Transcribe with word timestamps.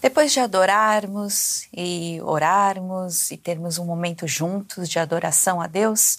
Depois 0.00 0.30
de 0.30 0.40
adorarmos 0.40 1.68
e 1.72 2.20
orarmos 2.22 3.30
e 3.30 3.36
termos 3.36 3.78
um 3.78 3.84
momento 3.84 4.26
juntos 4.28 4.88
de 4.88 4.98
adoração 4.98 5.60
a 5.60 5.66
Deus, 5.66 6.18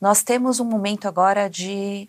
nós 0.00 0.22
temos 0.22 0.60
um 0.60 0.64
momento 0.64 1.08
agora 1.08 1.48
de 1.48 2.08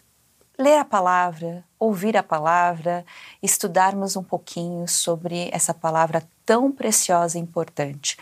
ler 0.58 0.78
a 0.78 0.86
palavra, 0.86 1.64
ouvir 1.80 2.18
a 2.18 2.24
palavra, 2.24 3.06
estudarmos 3.42 4.16
um 4.16 4.24
pouquinho 4.24 4.88
sobre 4.88 5.50
essa 5.54 5.74
palavra 5.74 6.22
tão 6.46 6.72
preciosa 6.72 7.38
e 7.38 7.42
importante. 7.42 8.18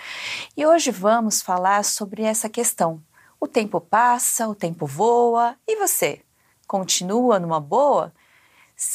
E 0.55 0.65
hoje 0.65 0.91
vamos 0.91 1.41
falar 1.41 1.83
sobre 1.83 2.23
essa 2.23 2.47
questão. 2.47 3.01
O 3.39 3.47
tempo 3.47 3.81
passa, 3.81 4.47
o 4.47 4.55
tempo 4.55 4.85
voa, 4.85 5.55
e 5.67 5.75
você? 5.77 6.21
Continua 6.67 7.39
numa 7.39 7.59
boa? 7.59 8.13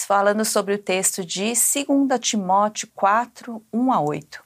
Falando 0.07 0.45
sobre 0.45 0.75
o 0.75 0.79
texto 0.79 1.25
de 1.25 1.53
2 1.53 2.21
Timóteo 2.21 2.89
4, 2.95 3.63
1 3.73 3.93
a 3.93 4.01
8. 4.01 4.43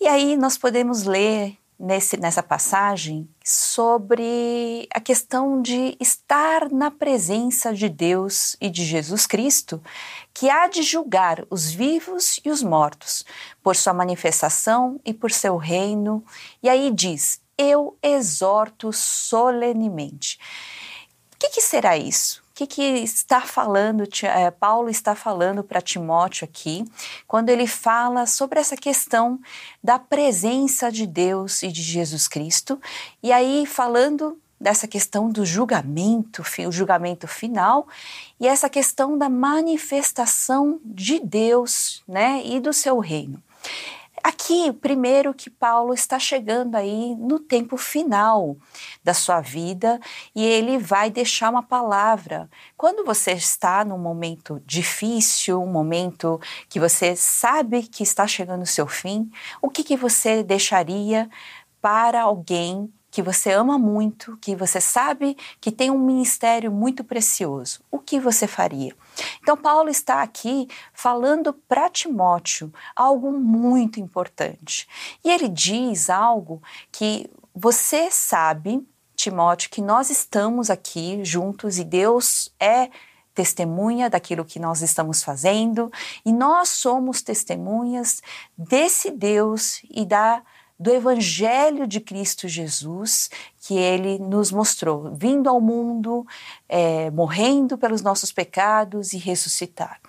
E 0.00 0.06
aí 0.06 0.36
nós 0.36 0.58
podemos 0.58 1.04
ler 1.04 1.56
nesse, 1.82 2.16
nessa 2.16 2.42
passagem 2.42 3.28
sobre 3.44 4.88
a 4.94 5.00
questão 5.00 5.60
de 5.60 5.96
estar 5.98 6.70
na 6.70 6.90
presença 6.92 7.74
de 7.74 7.88
Deus 7.88 8.56
e 8.60 8.70
de 8.70 8.84
Jesus 8.84 9.26
Cristo, 9.26 9.82
que 10.32 10.48
há 10.48 10.68
de 10.68 10.82
julgar 10.82 11.44
os 11.50 11.70
vivos 11.70 12.38
e 12.44 12.50
os 12.50 12.62
mortos, 12.62 13.24
por 13.62 13.74
sua 13.74 13.92
manifestação 13.92 15.00
e 15.04 15.12
por 15.12 15.32
seu 15.32 15.56
reino. 15.56 16.24
E 16.62 16.68
aí 16.68 16.90
diz: 16.92 17.40
Eu 17.58 17.96
exorto 18.02 18.92
solenemente. 18.92 20.38
O 21.34 21.38
que, 21.38 21.48
que 21.48 21.60
será 21.60 21.96
isso? 21.96 22.41
Que, 22.62 22.66
que 22.66 22.82
está 22.82 23.40
falando, 23.40 24.04
é, 24.22 24.50
Paulo 24.50 24.88
está 24.88 25.14
falando 25.14 25.64
para 25.64 25.80
Timóteo 25.80 26.44
aqui, 26.44 26.84
quando 27.26 27.48
ele 27.48 27.66
fala 27.66 28.26
sobre 28.26 28.60
essa 28.60 28.76
questão 28.76 29.40
da 29.82 29.98
presença 29.98 30.90
de 30.90 31.06
Deus 31.06 31.62
e 31.62 31.72
de 31.72 31.82
Jesus 31.82 32.28
Cristo, 32.28 32.80
e 33.22 33.32
aí 33.32 33.66
falando 33.66 34.38
dessa 34.60 34.86
questão 34.86 35.28
do 35.28 35.44
julgamento, 35.44 36.42
o 36.68 36.72
julgamento 36.72 37.26
final, 37.26 37.88
e 38.38 38.46
essa 38.46 38.68
questão 38.68 39.18
da 39.18 39.28
manifestação 39.28 40.78
de 40.84 41.18
Deus, 41.18 42.02
né, 42.06 42.42
e 42.44 42.60
do 42.60 42.72
seu 42.72 43.00
reino. 43.00 43.42
Aqui, 44.24 44.72
primeiro 44.72 45.34
que 45.34 45.50
Paulo 45.50 45.92
está 45.92 46.16
chegando 46.16 46.76
aí 46.76 47.16
no 47.16 47.40
tempo 47.40 47.76
final 47.76 48.56
da 49.02 49.12
sua 49.12 49.40
vida 49.40 49.98
e 50.32 50.44
ele 50.44 50.78
vai 50.78 51.10
deixar 51.10 51.50
uma 51.50 51.62
palavra. 51.62 52.48
Quando 52.76 53.04
você 53.04 53.32
está 53.32 53.84
num 53.84 53.98
momento 53.98 54.62
difícil, 54.64 55.60
um 55.60 55.66
momento 55.66 56.40
que 56.68 56.78
você 56.78 57.16
sabe 57.16 57.82
que 57.82 58.04
está 58.04 58.24
chegando 58.26 58.62
o 58.62 58.66
seu 58.66 58.86
fim, 58.86 59.28
o 59.60 59.68
que, 59.68 59.82
que 59.82 59.96
você 59.96 60.44
deixaria 60.44 61.28
para 61.80 62.22
alguém 62.22 62.92
que 63.12 63.22
você 63.22 63.52
ama 63.52 63.78
muito, 63.78 64.38
que 64.38 64.56
você 64.56 64.80
sabe 64.80 65.36
que 65.60 65.70
tem 65.70 65.90
um 65.90 65.98
ministério 65.98 66.72
muito 66.72 67.04
precioso, 67.04 67.80
o 67.90 67.98
que 67.98 68.18
você 68.18 68.46
faria? 68.46 68.96
Então, 69.42 69.54
Paulo 69.54 69.90
está 69.90 70.22
aqui 70.22 70.66
falando 70.94 71.52
para 71.52 71.90
Timóteo 71.90 72.72
algo 72.96 73.30
muito 73.30 74.00
importante. 74.00 74.88
E 75.22 75.30
ele 75.30 75.46
diz 75.46 76.08
algo 76.08 76.62
que 76.90 77.30
você 77.54 78.10
sabe, 78.10 78.82
Timóteo, 79.14 79.68
que 79.68 79.82
nós 79.82 80.08
estamos 80.08 80.70
aqui 80.70 81.22
juntos 81.22 81.78
e 81.78 81.84
Deus 81.84 82.50
é 82.58 82.88
testemunha 83.34 84.08
daquilo 84.08 84.44
que 84.44 84.58
nós 84.58 84.80
estamos 84.80 85.22
fazendo 85.22 85.92
e 86.24 86.32
nós 86.32 86.70
somos 86.70 87.20
testemunhas 87.20 88.22
desse 88.56 89.10
Deus 89.10 89.82
e 89.90 90.06
da 90.06 90.42
do 90.78 90.90
Evangelho 90.90 91.86
de 91.86 92.00
Cristo 92.00 92.48
Jesus 92.48 93.30
que 93.60 93.76
ele 93.78 94.18
nos 94.18 94.50
mostrou, 94.50 95.14
vindo 95.14 95.48
ao 95.48 95.60
mundo, 95.60 96.26
é, 96.68 97.10
morrendo 97.10 97.78
pelos 97.78 98.02
nossos 98.02 98.32
pecados 98.32 99.12
e 99.12 99.18
ressuscitar. 99.18 100.00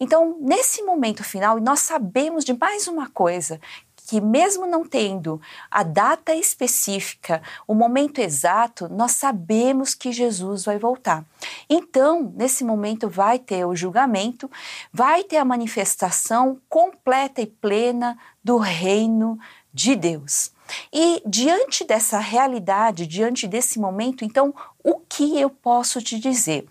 Então, 0.00 0.38
nesse 0.40 0.82
momento 0.82 1.22
final, 1.22 1.60
nós 1.60 1.80
sabemos 1.80 2.44
de 2.44 2.54
mais 2.54 2.88
uma 2.88 3.10
coisa, 3.10 3.60
que 4.06 4.20
mesmo 4.20 4.66
não 4.66 4.86
tendo 4.86 5.40
a 5.70 5.82
data 5.82 6.34
específica, 6.34 7.42
o 7.66 7.74
momento 7.74 8.18
exato, 8.18 8.88
nós 8.88 9.12
sabemos 9.12 9.94
que 9.94 10.12
Jesus 10.12 10.64
vai 10.64 10.78
voltar. 10.78 11.24
Então, 11.68 12.32
nesse 12.36 12.64
momento 12.64 13.08
vai 13.08 13.38
ter 13.38 13.64
o 13.64 13.74
julgamento, 13.74 14.50
vai 14.92 15.24
ter 15.24 15.38
a 15.38 15.44
manifestação 15.44 16.58
completa 16.68 17.40
e 17.40 17.46
plena 17.46 18.18
do 18.42 18.58
reino 18.58 19.38
de 19.74 19.96
Deus. 19.96 20.54
E 20.92 21.22
diante 21.26 21.84
dessa 21.84 22.18
realidade, 22.18 23.06
diante 23.06 23.46
desse 23.46 23.78
momento, 23.78 24.24
então, 24.24 24.54
o 24.82 24.94
que 25.00 25.38
eu 25.38 25.50
posso 25.50 26.00
te 26.00 26.18
dizer? 26.18 26.66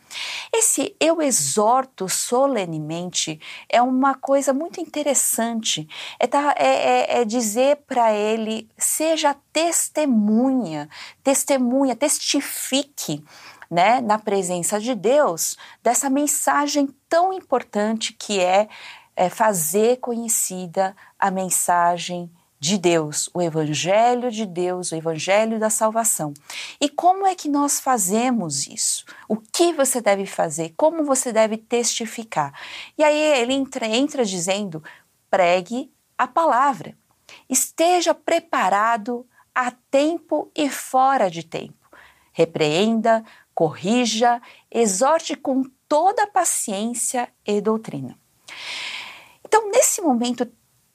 Esse 0.51 0.95
eu 0.99 1.21
exorto 1.21 2.09
solenemente 2.09 3.39
é 3.69 3.81
uma 3.81 4.15
coisa 4.15 4.53
muito 4.53 4.79
interessante. 4.79 5.87
É, 6.19 6.25
tá, 6.25 6.55
é, 6.57 7.17
é, 7.17 7.21
é 7.21 7.25
dizer 7.25 7.77
para 7.87 8.13
ele: 8.13 8.67
seja 8.77 9.35
testemunha, 9.51 10.89
testemunha, 11.23 11.95
testifique. 11.95 13.23
Né, 13.71 14.01
na 14.01 14.19
presença 14.19 14.79
de 14.79 14.93
Deus, 14.93 15.57
dessa 15.81 16.07
mensagem 16.07 16.93
tão 17.09 17.33
importante 17.33 18.13
que 18.13 18.39
é, 18.39 18.69
é 19.15 19.29
fazer 19.29 19.97
conhecida 19.97 20.95
a 21.17 21.31
mensagem 21.31 22.29
de 22.63 22.77
Deus, 22.77 23.29
o 23.33 23.41
Evangelho 23.41 24.31
de 24.31 24.45
Deus, 24.45 24.93
o 24.93 24.95
Evangelho 24.95 25.59
da 25.59 25.69
salvação. 25.69 26.33
E 26.79 26.87
como 26.87 27.27
é 27.27 27.35
que 27.35 27.49
nós 27.49 27.81
fazemos 27.81 28.67
isso? 28.67 29.03
O 29.27 29.35
que 29.35 29.73
você 29.73 29.99
deve 29.99 30.25
fazer? 30.25 30.73
Como 30.77 31.03
você 31.03 31.33
deve 31.33 31.57
testificar? 31.57 32.57
E 32.97 33.03
aí 33.03 33.17
ele 33.41 33.51
entra, 33.51 33.85
entra 33.85 34.23
dizendo: 34.23 34.81
pregue 35.29 35.91
a 36.17 36.25
palavra. 36.25 36.97
Esteja 37.49 38.13
preparado 38.13 39.27
a 39.53 39.69
tempo 39.91 40.49
e 40.55 40.69
fora 40.69 41.29
de 41.29 41.43
tempo. 41.43 41.89
Repreenda, 42.31 43.25
corrija, 43.53 44.41
exorte 44.71 45.35
com 45.35 45.63
toda 45.85 46.27
paciência 46.27 47.27
e 47.45 47.59
doutrina. 47.59 48.17
Então, 49.43 49.69
nesse 49.69 50.01
momento 50.01 50.49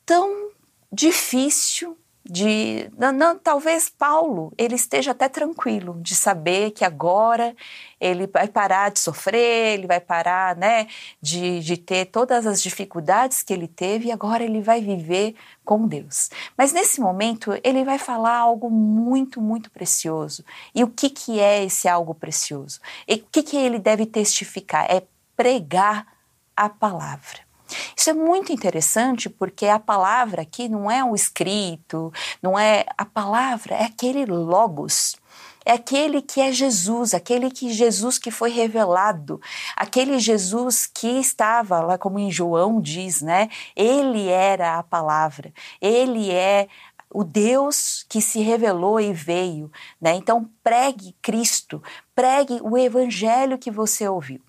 tão 0.07 0.49
difícil 0.93 1.97
de 2.31 2.91
não, 2.99 3.11
não, 3.11 3.39
talvez 3.39 3.89
Paulo 3.89 4.53
ele 4.59 4.75
esteja 4.75 5.13
até 5.13 5.31
tranquilo 5.31 5.99
de 6.03 6.15
saber 6.15 6.73
que 6.73 6.85
agora 6.85 7.57
ele 7.99 8.27
vai 8.27 8.47
parar 8.47 8.91
de 8.91 8.99
sofrer, 8.99 9.79
ele 9.79 9.87
vai 9.87 9.99
parar, 9.99 10.55
né, 10.55 10.89
de, 11.23 11.61
de 11.61 11.79
ter 11.79 12.05
todas 12.07 12.47
as 12.47 12.63
dificuldades 12.63 13.43
que 13.43 13.53
ele 13.53 13.67
teve 13.67 14.09
e 14.09 14.13
agora 14.13 14.45
ele 14.45 14.61
vai 14.61 14.83
viver 14.83 15.37
com 15.65 15.87
Deus. 15.89 16.29
Mas 16.57 16.71
nesse 16.71 17.01
momento 17.01 17.59
ele 17.65 17.83
vai 17.83 17.99
falar 17.99 18.37
algo 18.37 18.69
muito, 18.71 19.41
muito 19.41 19.71
precioso. 19.71 20.45
E 20.75 20.85
o 20.85 20.89
que 20.89 21.09
que 21.09 21.41
é 21.41 21.65
esse 21.65 21.89
algo 21.89 22.15
precioso? 22.15 22.79
E 23.07 23.15
o 23.15 23.27
que 23.33 23.43
que 23.43 23.57
ele 23.57 23.79
deve 23.79 24.05
testificar? 24.05 24.85
É 24.91 25.03
pregar 25.35 26.07
a 26.55 26.69
palavra. 26.69 27.48
Isso 27.97 28.11
é 28.11 28.15
muito 28.15 28.53
interessante 28.53 29.29
porque 29.29 29.67
a 29.67 29.79
palavra 29.79 30.43
aqui 30.43 30.69
não 30.69 30.91
é 30.91 31.03
um 31.03 31.15
escrito, 31.15 32.13
não 32.43 32.59
é 32.59 32.85
a 32.97 33.05
palavra, 33.05 33.75
é 33.75 33.85
aquele 33.85 34.25
logos. 34.27 35.17
É 35.65 35.73
aquele 35.73 36.23
que 36.23 36.41
é 36.41 36.51
Jesus, 36.51 37.13
aquele 37.13 37.51
que 37.51 37.71
Jesus 37.71 38.17
que 38.17 38.31
foi 38.31 38.51
revelado, 38.51 39.39
aquele 39.77 40.19
Jesus 40.19 40.87
que 40.87 41.21
estava 41.21 41.81
lá, 41.81 41.99
como 41.99 42.19
em 42.19 42.31
João 42.31 42.81
diz, 42.81 43.21
né? 43.21 43.51
Ele 43.77 44.29
era 44.29 44.79
a 44.79 44.83
palavra, 44.83 45.53
ele 45.79 46.31
é 46.31 46.69
o 47.13 47.23
Deus 47.23 48.05
que 48.09 48.23
se 48.23 48.41
revelou 48.41 48.99
e 48.99 49.13
veio, 49.13 49.71
né? 50.01 50.15
Então 50.15 50.49
pregue 50.63 51.15
Cristo, 51.21 51.83
pregue 52.15 52.61
o 52.63 52.79
evangelho 52.79 53.59
que 53.59 53.71
você 53.71 54.09
ouviu. 54.09 54.41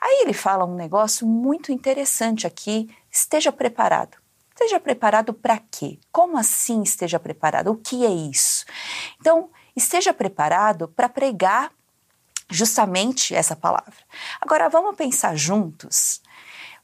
Aí 0.00 0.22
ele 0.22 0.32
fala 0.32 0.64
um 0.64 0.74
negócio 0.74 1.26
muito 1.26 1.72
interessante 1.72 2.46
aqui: 2.46 2.88
esteja 3.10 3.52
preparado. 3.52 4.16
Esteja 4.50 4.78
preparado 4.78 5.34
para 5.34 5.58
quê? 5.58 5.98
Como 6.12 6.38
assim 6.38 6.82
esteja 6.82 7.18
preparado? 7.18 7.72
O 7.72 7.76
que 7.76 8.06
é 8.06 8.10
isso? 8.10 8.64
Então, 9.20 9.50
esteja 9.74 10.14
preparado 10.14 10.86
para 10.86 11.08
pregar 11.08 11.72
justamente 12.48 13.34
essa 13.34 13.56
palavra. 13.56 13.96
Agora, 14.40 14.68
vamos 14.68 14.94
pensar 14.94 15.36
juntos. 15.36 16.20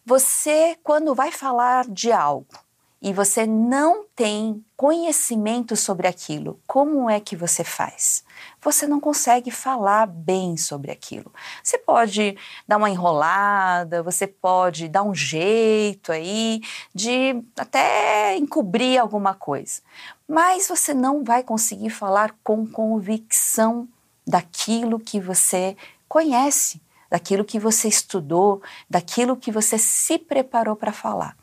Você, 0.04 0.76
quando 0.82 1.14
vai 1.14 1.30
falar 1.30 1.86
de 1.88 2.10
algo 2.10 2.58
e 3.02 3.14
você 3.14 3.46
não 3.46 4.04
tem 4.14 4.62
conhecimento 4.76 5.74
sobre 5.74 6.06
aquilo, 6.06 6.60
como 6.66 7.08
é 7.08 7.18
que 7.18 7.34
você 7.34 7.64
faz? 7.64 8.22
Você 8.60 8.86
não 8.86 9.00
consegue 9.00 9.50
falar 9.50 10.06
bem 10.06 10.56
sobre 10.58 10.90
aquilo. 10.90 11.32
Você 11.62 11.78
pode 11.78 12.36
dar 12.68 12.76
uma 12.76 12.90
enrolada, 12.90 14.02
você 14.02 14.26
pode 14.26 14.86
dar 14.86 15.02
um 15.02 15.14
jeito 15.14 16.12
aí 16.12 16.60
de 16.94 17.42
até 17.58 18.36
encobrir 18.36 18.98
alguma 18.98 19.34
coisa, 19.34 19.80
mas 20.28 20.68
você 20.68 20.92
não 20.92 21.24
vai 21.24 21.42
conseguir 21.42 21.90
falar 21.90 22.34
com 22.44 22.66
convicção 22.66 23.88
daquilo 24.26 25.00
que 25.00 25.18
você 25.18 25.74
conhece, 26.06 26.82
daquilo 27.10 27.44
que 27.44 27.58
você 27.58 27.88
estudou, 27.88 28.62
daquilo 28.88 29.36
que 29.36 29.50
você 29.50 29.78
se 29.78 30.18
preparou 30.18 30.76
para 30.76 30.92
falar. 30.92 31.39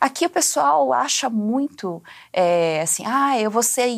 Aqui 0.00 0.26
o 0.26 0.30
pessoal 0.30 0.92
acha 0.92 1.28
muito 1.28 2.02
é, 2.32 2.80
assim, 2.82 3.04
ah, 3.06 3.38
eu 3.40 3.50
vou 3.50 3.62
ser 3.62 3.88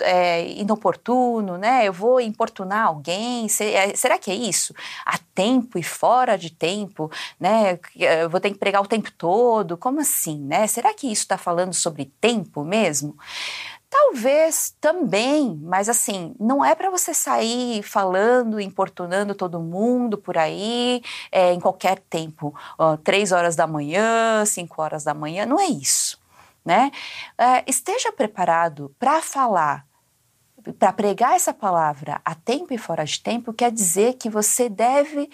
é, 0.00 0.48
inoportuno, 0.52 1.56
né? 1.56 1.86
Eu 1.86 1.92
vou 1.92 2.20
importunar 2.20 2.86
alguém. 2.86 3.46
É, 3.60 3.94
será 3.94 4.18
que 4.18 4.30
é 4.30 4.34
isso? 4.34 4.74
A 5.04 5.18
tempo 5.34 5.78
e 5.78 5.82
fora 5.82 6.36
de 6.36 6.50
tempo, 6.50 7.10
né? 7.38 7.78
Eu 7.96 8.30
vou 8.30 8.40
ter 8.40 8.50
que 8.50 8.58
pregar 8.58 8.82
o 8.82 8.86
tempo 8.86 9.10
todo. 9.12 9.76
Como 9.76 10.00
assim, 10.00 10.38
né? 10.38 10.66
Será 10.66 10.94
que 10.94 11.06
isso 11.06 11.22
está 11.22 11.38
falando 11.38 11.74
sobre 11.74 12.12
tempo 12.20 12.64
mesmo? 12.64 13.16
Talvez 13.96 14.74
também, 14.80 15.56
mas 15.62 15.88
assim, 15.88 16.34
não 16.40 16.64
é 16.64 16.74
para 16.74 16.90
você 16.90 17.14
sair 17.14 17.80
falando, 17.84 18.58
importunando 18.58 19.36
todo 19.36 19.60
mundo 19.60 20.18
por 20.18 20.36
aí, 20.36 21.00
é, 21.30 21.52
em 21.52 21.60
qualquer 21.60 22.00
tempo, 22.00 22.52
ó, 22.76 22.96
três 22.96 23.30
horas 23.30 23.54
da 23.54 23.68
manhã, 23.68 24.44
cinco 24.46 24.82
horas 24.82 25.04
da 25.04 25.14
manhã, 25.14 25.46
não 25.46 25.60
é 25.60 25.66
isso, 25.66 26.20
né? 26.64 26.90
É, 27.38 27.62
esteja 27.70 28.10
preparado 28.10 28.92
para 28.98 29.22
falar, 29.22 29.86
para 30.76 30.92
pregar 30.92 31.36
essa 31.36 31.54
palavra 31.54 32.20
a 32.24 32.34
tempo 32.34 32.74
e 32.74 32.78
fora 32.78 33.04
de 33.04 33.20
tempo, 33.20 33.52
quer 33.52 33.70
dizer 33.70 34.14
que 34.14 34.28
você 34.28 34.68
deve 34.68 35.30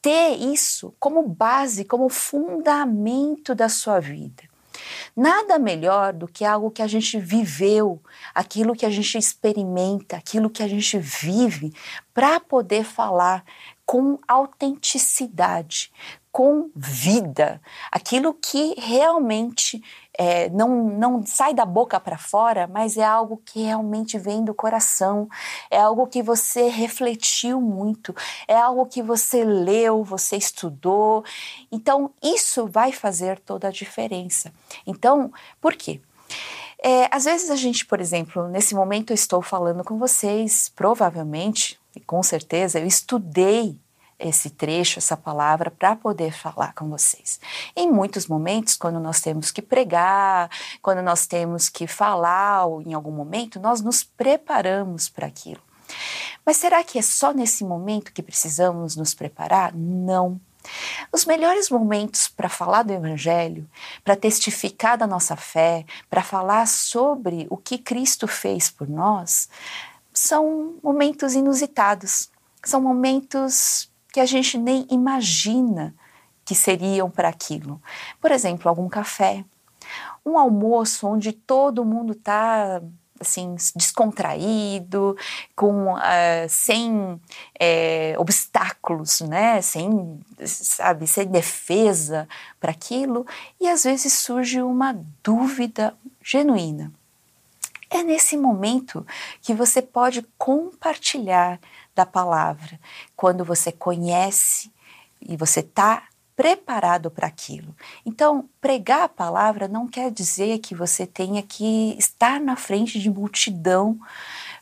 ter 0.00 0.30
isso 0.30 0.94
como 0.98 1.28
base, 1.28 1.84
como 1.84 2.08
fundamento 2.08 3.54
da 3.54 3.68
sua 3.68 4.00
vida. 4.00 4.47
Nada 5.16 5.58
melhor 5.58 6.12
do 6.12 6.26
que 6.28 6.44
algo 6.44 6.70
que 6.70 6.82
a 6.82 6.86
gente 6.86 7.18
viveu, 7.18 8.02
aquilo 8.34 8.74
que 8.74 8.86
a 8.86 8.90
gente 8.90 9.16
experimenta, 9.18 10.16
aquilo 10.16 10.50
que 10.50 10.62
a 10.62 10.68
gente 10.68 10.98
vive, 10.98 11.72
para 12.14 12.40
poder 12.40 12.84
falar 12.84 13.44
com 13.84 14.18
autenticidade, 14.28 15.90
com 16.30 16.70
vida, 16.76 17.60
aquilo 17.90 18.34
que 18.34 18.74
realmente 18.78 19.82
é, 20.18 20.50
não, 20.50 20.82
não 20.88 21.24
sai 21.24 21.54
da 21.54 21.64
boca 21.64 22.00
para 22.00 22.18
fora, 22.18 22.66
mas 22.66 22.96
é 22.96 23.04
algo 23.04 23.40
que 23.44 23.62
realmente 23.62 24.18
vem 24.18 24.44
do 24.44 24.52
coração, 24.52 25.28
é 25.70 25.78
algo 25.78 26.08
que 26.08 26.20
você 26.20 26.68
refletiu 26.68 27.60
muito, 27.60 28.12
é 28.48 28.56
algo 28.56 28.84
que 28.86 29.00
você 29.00 29.44
leu, 29.44 30.02
você 30.02 30.36
estudou. 30.36 31.24
Então, 31.70 32.10
isso 32.20 32.66
vai 32.66 32.90
fazer 32.90 33.38
toda 33.38 33.68
a 33.68 33.70
diferença. 33.70 34.52
Então, 34.84 35.32
por 35.60 35.74
quê? 35.74 36.00
É, 36.82 37.08
às 37.14 37.24
vezes 37.24 37.48
a 37.48 37.56
gente, 37.56 37.86
por 37.86 38.00
exemplo, 38.00 38.48
nesse 38.48 38.74
momento 38.74 39.10
eu 39.10 39.14
estou 39.14 39.40
falando 39.40 39.84
com 39.84 39.98
vocês, 39.98 40.70
provavelmente, 40.74 41.78
e 41.94 42.00
com 42.00 42.22
certeza, 42.24 42.80
eu 42.80 42.86
estudei 42.86 43.78
esse 44.18 44.50
trecho, 44.50 44.98
essa 44.98 45.16
palavra, 45.16 45.70
para 45.70 45.94
poder 45.94 46.32
falar 46.32 46.74
com 46.74 46.88
vocês. 46.88 47.40
Em 47.76 47.90
muitos 47.90 48.26
momentos, 48.26 48.76
quando 48.76 48.98
nós 48.98 49.20
temos 49.20 49.50
que 49.50 49.62
pregar, 49.62 50.50
quando 50.82 51.02
nós 51.02 51.26
temos 51.26 51.68
que 51.68 51.86
falar 51.86 52.66
ou 52.66 52.82
em 52.82 52.94
algum 52.94 53.12
momento, 53.12 53.60
nós 53.60 53.80
nos 53.80 54.02
preparamos 54.02 55.08
para 55.08 55.26
aquilo. 55.26 55.62
Mas 56.44 56.56
será 56.56 56.82
que 56.82 56.98
é 56.98 57.02
só 57.02 57.32
nesse 57.32 57.64
momento 57.64 58.12
que 58.12 58.22
precisamos 58.22 58.96
nos 58.96 59.14
preparar? 59.14 59.74
Não. 59.74 60.40
Os 61.12 61.24
melhores 61.24 61.70
momentos 61.70 62.28
para 62.28 62.48
falar 62.48 62.82
do 62.82 62.92
Evangelho, 62.92 63.68
para 64.04 64.16
testificar 64.16 64.98
da 64.98 65.06
nossa 65.06 65.36
fé, 65.36 65.86
para 66.10 66.22
falar 66.22 66.66
sobre 66.66 67.46
o 67.48 67.56
que 67.56 67.78
Cristo 67.78 68.26
fez 68.26 68.70
por 68.70 68.88
nós, 68.88 69.48
são 70.12 70.74
momentos 70.82 71.34
inusitados, 71.34 72.28
são 72.64 72.80
momentos 72.80 73.87
que 74.12 74.20
a 74.20 74.26
gente 74.26 74.56
nem 74.58 74.86
imagina 74.90 75.94
que 76.44 76.54
seriam 76.54 77.10
para 77.10 77.28
aquilo. 77.28 77.80
Por 78.20 78.30
exemplo, 78.30 78.68
algum 78.68 78.88
café, 78.88 79.44
um 80.24 80.38
almoço 80.38 81.06
onde 81.06 81.32
todo 81.32 81.84
mundo 81.84 82.12
está 82.12 82.80
assim 83.20 83.56
descontraído, 83.74 85.16
com 85.54 85.94
uh, 85.94 85.98
sem 86.48 87.20
é, 87.58 88.14
obstáculos, 88.18 89.20
né, 89.20 89.60
sem 89.60 90.20
sabe, 90.44 91.06
sem 91.06 91.26
defesa 91.26 92.28
para 92.60 92.70
aquilo, 92.70 93.26
e 93.60 93.68
às 93.68 93.84
vezes 93.84 94.12
surge 94.12 94.62
uma 94.62 94.96
dúvida 95.22 95.94
genuína. 96.22 96.92
É 97.90 98.02
nesse 98.02 98.36
momento 98.36 99.06
que 99.40 99.54
você 99.54 99.80
pode 99.80 100.22
compartilhar 100.36 101.58
da 101.98 102.06
palavra, 102.06 102.78
quando 103.16 103.44
você 103.44 103.72
conhece 103.72 104.70
e 105.20 105.36
você 105.36 105.58
está 105.58 106.04
preparado 106.36 107.10
para 107.10 107.26
aquilo. 107.26 107.74
Então, 108.06 108.48
pregar 108.60 109.02
a 109.02 109.08
palavra 109.08 109.66
não 109.66 109.88
quer 109.88 110.12
dizer 110.12 110.60
que 110.60 110.72
você 110.72 111.04
tenha 111.04 111.42
que 111.42 111.96
estar 111.98 112.40
na 112.40 112.54
frente 112.54 113.00
de 113.00 113.10
multidão 113.10 113.98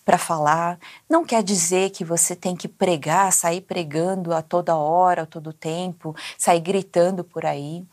para 0.02 0.16
falar, 0.16 0.78
não 1.10 1.22
quer 1.22 1.42
dizer 1.42 1.90
que 1.90 2.02
você 2.02 2.34
tem 2.34 2.56
que 2.56 2.66
pregar, 2.66 3.30
sair 3.30 3.60
pregando 3.60 4.32
a 4.32 4.40
toda 4.40 4.74
hora, 4.76 5.22
a 5.22 5.26
todo 5.26 5.52
tempo, 5.52 6.16
sair 6.38 6.60
gritando 6.60 7.22
por 7.22 7.44
aí, 7.44 7.84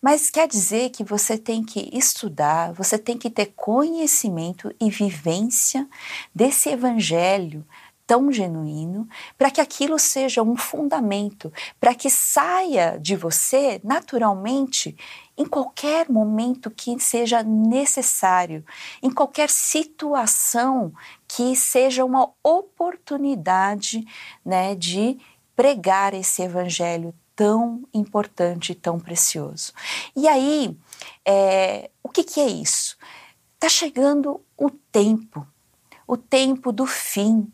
mas 0.00 0.30
quer 0.30 0.46
dizer 0.46 0.90
que 0.90 1.02
você 1.02 1.36
tem 1.36 1.64
que 1.64 1.90
estudar, 1.92 2.72
você 2.74 2.96
tem 2.96 3.18
que 3.18 3.28
ter 3.30 3.46
conhecimento 3.56 4.72
e 4.78 4.88
vivência 4.88 5.88
desse 6.32 6.68
evangelho 6.68 7.64
tão 8.12 8.30
genuíno, 8.30 9.08
para 9.38 9.50
que 9.50 9.58
aquilo 9.58 9.98
seja 9.98 10.42
um 10.42 10.54
fundamento, 10.54 11.50
para 11.80 11.94
que 11.94 12.10
saia 12.10 12.98
de 13.00 13.16
você 13.16 13.80
naturalmente 13.82 14.94
em 15.34 15.46
qualquer 15.46 16.10
momento 16.10 16.70
que 16.70 17.00
seja 17.00 17.42
necessário, 17.42 18.62
em 19.02 19.10
qualquer 19.10 19.48
situação 19.48 20.92
que 21.26 21.56
seja 21.56 22.04
uma 22.04 22.28
oportunidade 22.42 24.06
né, 24.44 24.74
de 24.74 25.18
pregar 25.56 26.12
esse 26.12 26.42
evangelho 26.42 27.14
tão 27.34 27.82
importante 27.94 28.74
tão 28.74 29.00
precioso. 29.00 29.72
E 30.14 30.28
aí, 30.28 30.76
é, 31.24 31.90
o 32.02 32.10
que, 32.10 32.22
que 32.22 32.40
é 32.40 32.46
isso? 32.46 32.94
Está 33.54 33.70
chegando 33.70 34.38
o 34.54 34.68
tempo, 34.68 35.46
o 36.06 36.18
tempo 36.18 36.70
do 36.70 36.84
fim, 36.84 37.50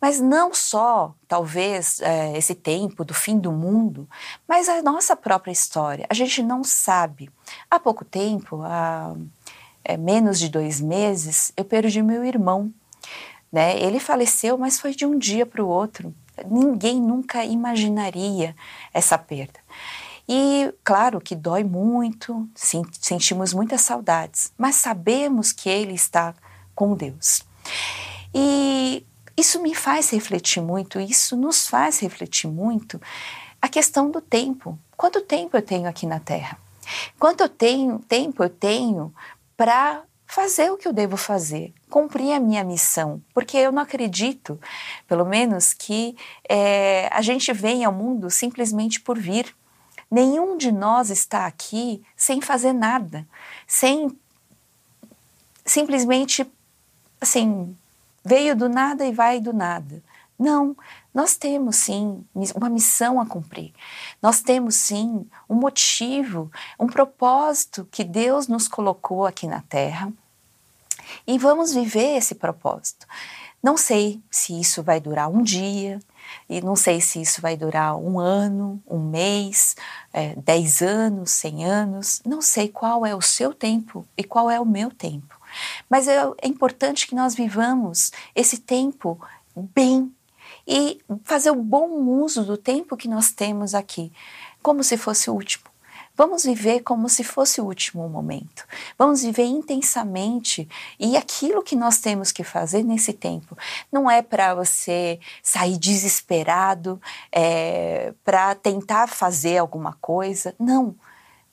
mas 0.00 0.20
não 0.20 0.54
só, 0.54 1.14
talvez, 1.26 2.00
é, 2.00 2.36
esse 2.36 2.54
tempo 2.54 3.04
do 3.04 3.14
fim 3.14 3.38
do 3.38 3.52
mundo, 3.52 4.08
mas 4.46 4.68
a 4.68 4.82
nossa 4.82 5.16
própria 5.16 5.52
história. 5.52 6.06
A 6.08 6.14
gente 6.14 6.42
não 6.42 6.64
sabe. 6.64 7.30
Há 7.70 7.78
pouco 7.78 8.04
tempo, 8.04 8.62
há 8.62 9.14
é, 9.84 9.96
menos 9.96 10.38
de 10.38 10.48
dois 10.48 10.80
meses, 10.80 11.52
eu 11.56 11.64
perdi 11.64 12.02
meu 12.02 12.24
irmão. 12.24 12.72
Né? 13.52 13.78
Ele 13.78 14.00
faleceu, 14.00 14.58
mas 14.58 14.80
foi 14.80 14.94
de 14.94 15.06
um 15.06 15.18
dia 15.18 15.46
para 15.46 15.62
o 15.62 15.68
outro. 15.68 16.12
Ninguém 16.50 17.00
nunca 17.00 17.44
imaginaria 17.44 18.56
essa 18.92 19.16
perda. 19.16 19.60
E 20.28 20.72
claro 20.82 21.20
que 21.20 21.36
dói 21.36 21.62
muito, 21.62 22.48
sentimos 22.54 23.52
muitas 23.52 23.82
saudades, 23.82 24.52
mas 24.56 24.76
sabemos 24.76 25.52
que 25.52 25.68
ele 25.68 25.92
está 25.92 26.34
com 26.74 26.94
Deus. 26.94 27.42
E 28.34 29.06
isso 29.36 29.60
me 29.60 29.74
faz 29.74 30.10
refletir 30.10 30.62
muito, 30.62 31.00
isso 31.00 31.36
nos 31.36 31.66
faz 31.66 31.98
refletir 32.00 32.48
muito 32.48 33.00
a 33.60 33.68
questão 33.68 34.10
do 34.10 34.20
tempo. 34.20 34.78
Quanto 34.96 35.20
tempo 35.20 35.56
eu 35.56 35.62
tenho 35.62 35.88
aqui 35.88 36.06
na 36.06 36.20
Terra? 36.20 36.58
Quanto 37.18 37.42
eu 37.42 37.48
tenho, 37.48 37.98
tempo 38.00 38.44
eu 38.44 38.50
tenho 38.50 39.12
para 39.56 40.02
fazer 40.26 40.70
o 40.70 40.76
que 40.76 40.88
eu 40.88 40.92
devo 40.92 41.16
fazer, 41.16 41.72
cumprir 41.88 42.32
a 42.32 42.40
minha 42.40 42.64
missão, 42.64 43.22
porque 43.32 43.56
eu 43.56 43.70
não 43.70 43.82
acredito, 43.82 44.60
pelo 45.06 45.24
menos, 45.24 45.72
que 45.72 46.16
é, 46.48 47.08
a 47.12 47.22
gente 47.22 47.52
vem 47.52 47.84
ao 47.84 47.92
mundo 47.92 48.30
simplesmente 48.30 49.00
por 49.00 49.18
vir. 49.18 49.54
Nenhum 50.10 50.56
de 50.56 50.70
nós 50.70 51.10
está 51.10 51.46
aqui 51.46 52.02
sem 52.16 52.40
fazer 52.40 52.72
nada, 52.72 53.26
sem 53.66 54.16
simplesmente 55.64 56.46
assim 57.20 57.76
veio 58.24 58.56
do 58.56 58.68
nada 58.68 59.04
e 59.04 59.12
vai 59.12 59.40
do 59.40 59.52
nada. 59.52 60.02
Não, 60.38 60.76
nós 61.12 61.36
temos 61.36 61.76
sim 61.76 62.24
uma 62.54 62.68
missão 62.68 63.20
a 63.20 63.26
cumprir. 63.26 63.72
Nós 64.20 64.40
temos 64.40 64.74
sim 64.74 65.26
um 65.48 65.54
motivo, 65.54 66.50
um 66.78 66.86
propósito 66.86 67.86
que 67.90 68.02
Deus 68.02 68.48
nos 68.48 68.66
colocou 68.66 69.24
aqui 69.24 69.46
na 69.46 69.60
Terra 69.60 70.12
e 71.26 71.38
vamos 71.38 71.72
viver 71.72 72.16
esse 72.16 72.34
propósito. 72.34 73.06
Não 73.62 73.76
sei 73.76 74.20
se 74.30 74.58
isso 74.58 74.82
vai 74.82 75.00
durar 75.00 75.30
um 75.30 75.42
dia, 75.42 76.00
e 76.48 76.60
não 76.60 76.76
sei 76.76 77.00
se 77.00 77.20
isso 77.20 77.40
vai 77.40 77.56
durar 77.56 77.96
um 77.96 78.18
ano, 78.18 78.82
um 78.86 78.98
mês, 78.98 79.76
é, 80.12 80.34
dez 80.36 80.82
anos, 80.82 81.30
cem 81.30 81.64
anos. 81.64 82.20
Não 82.24 82.42
sei 82.42 82.68
qual 82.68 83.06
é 83.06 83.14
o 83.14 83.22
seu 83.22 83.54
tempo 83.54 84.06
e 84.16 84.24
qual 84.24 84.50
é 84.50 84.60
o 84.60 84.66
meu 84.66 84.90
tempo. 84.90 85.40
Mas 85.88 86.08
é, 86.08 86.18
é 86.42 86.48
importante 86.48 87.06
que 87.06 87.14
nós 87.14 87.34
vivamos 87.34 88.12
esse 88.34 88.58
tempo 88.58 89.20
bem 89.56 90.12
e 90.66 91.00
fazer 91.24 91.50
o 91.50 91.62
bom 91.62 91.88
uso 92.22 92.44
do 92.44 92.56
tempo 92.56 92.96
que 92.96 93.08
nós 93.08 93.30
temos 93.30 93.74
aqui, 93.74 94.12
como 94.62 94.82
se 94.82 94.96
fosse 94.96 95.30
o 95.30 95.34
último. 95.34 95.74
Vamos 96.16 96.44
viver 96.44 96.80
como 96.80 97.08
se 97.08 97.24
fosse 97.24 97.60
o 97.60 97.64
último 97.64 98.08
momento. 98.08 98.64
Vamos 98.96 99.22
viver 99.22 99.46
intensamente 99.46 100.68
e 100.98 101.16
aquilo 101.16 101.62
que 101.62 101.74
nós 101.74 101.98
temos 101.98 102.30
que 102.30 102.44
fazer 102.44 102.84
nesse 102.84 103.12
tempo 103.12 103.58
não 103.90 104.08
é 104.08 104.22
para 104.22 104.54
você 104.54 105.18
sair 105.42 105.76
desesperado, 105.76 107.00
é, 107.32 108.14
para 108.24 108.54
tentar 108.54 109.08
fazer 109.08 109.58
alguma 109.58 109.94
coisa. 110.00 110.54
Não. 110.56 110.94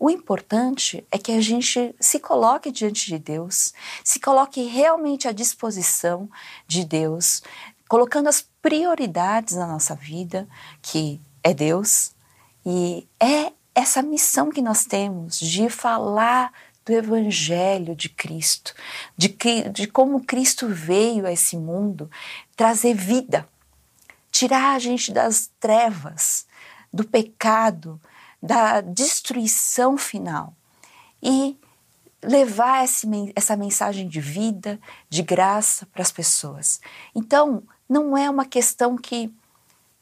O 0.03 0.10
importante 0.10 1.05
é 1.12 1.20
que 1.20 1.31
a 1.31 1.39
gente 1.39 1.93
se 2.00 2.20
coloque 2.20 2.72
diante 2.72 3.05
de 3.05 3.20
Deus, 3.20 3.72
se 4.03 4.20
coloque 4.20 4.63
realmente 4.63 5.27
à 5.27 5.31
disposição 5.31 6.27
de 6.67 6.84
Deus, 6.84 7.43
colocando 7.88 8.27
as 8.27 8.43
prioridades 8.63 9.55
na 9.55 9.67
nossa 9.67 9.93
vida, 9.93 10.48
que 10.81 11.22
é 11.43 11.53
Deus, 11.53 12.15
e 12.65 13.08
é 13.20 13.53
essa 13.75 14.01
missão 14.01 14.50
que 14.50 14.60
nós 14.60 14.86
temos 14.86 15.39
de 15.39 15.70
falar 15.70 16.51
do 16.84 16.93
Evangelho 16.93 17.96
de 17.96 18.10
Cristo, 18.10 18.74
de, 19.15 19.29
que, 19.29 19.70
de 19.70 19.86
como 19.86 20.25
Cristo 20.25 20.67
veio 20.67 21.27
a 21.27 21.31
esse 21.31 21.55
mundo 21.55 22.10
trazer 22.55 22.96
vida, 22.96 23.48
tirar 24.31 24.74
a 24.74 24.79
gente 24.79 25.12
das 25.12 25.51
trevas, 25.60 26.48
do 26.91 27.03
pecado, 27.03 28.01
da 28.41 28.81
destruição 28.81 29.98
final 29.98 30.53
e 31.21 31.57
levar 32.24 32.83
essa 33.36 33.55
mensagem 33.55 34.07
de 34.07 34.19
vida, 34.19 34.79
de 35.10 35.21
graça 35.21 35.86
para 35.88 36.01
as 36.01 36.12
pessoas. 36.12 36.79
Então, 37.15 37.63
não 37.89 38.15
é 38.15 38.29
uma 38.29 38.45
questão 38.45 38.95
que 38.95 39.33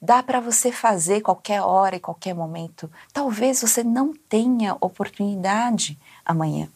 dá 0.02 0.24
para 0.24 0.40
você 0.40 0.72
fazer 0.72 1.22
qualquer 1.22 1.62
hora 1.62 1.96
e 1.96 2.00
qualquer 2.00 2.34
momento. 2.34 2.90
Talvez 3.12 3.62
você 3.62 3.84
não 3.84 4.14
tenha 4.14 4.78
oportunidade 4.80 6.00
amanhã. 6.26 6.70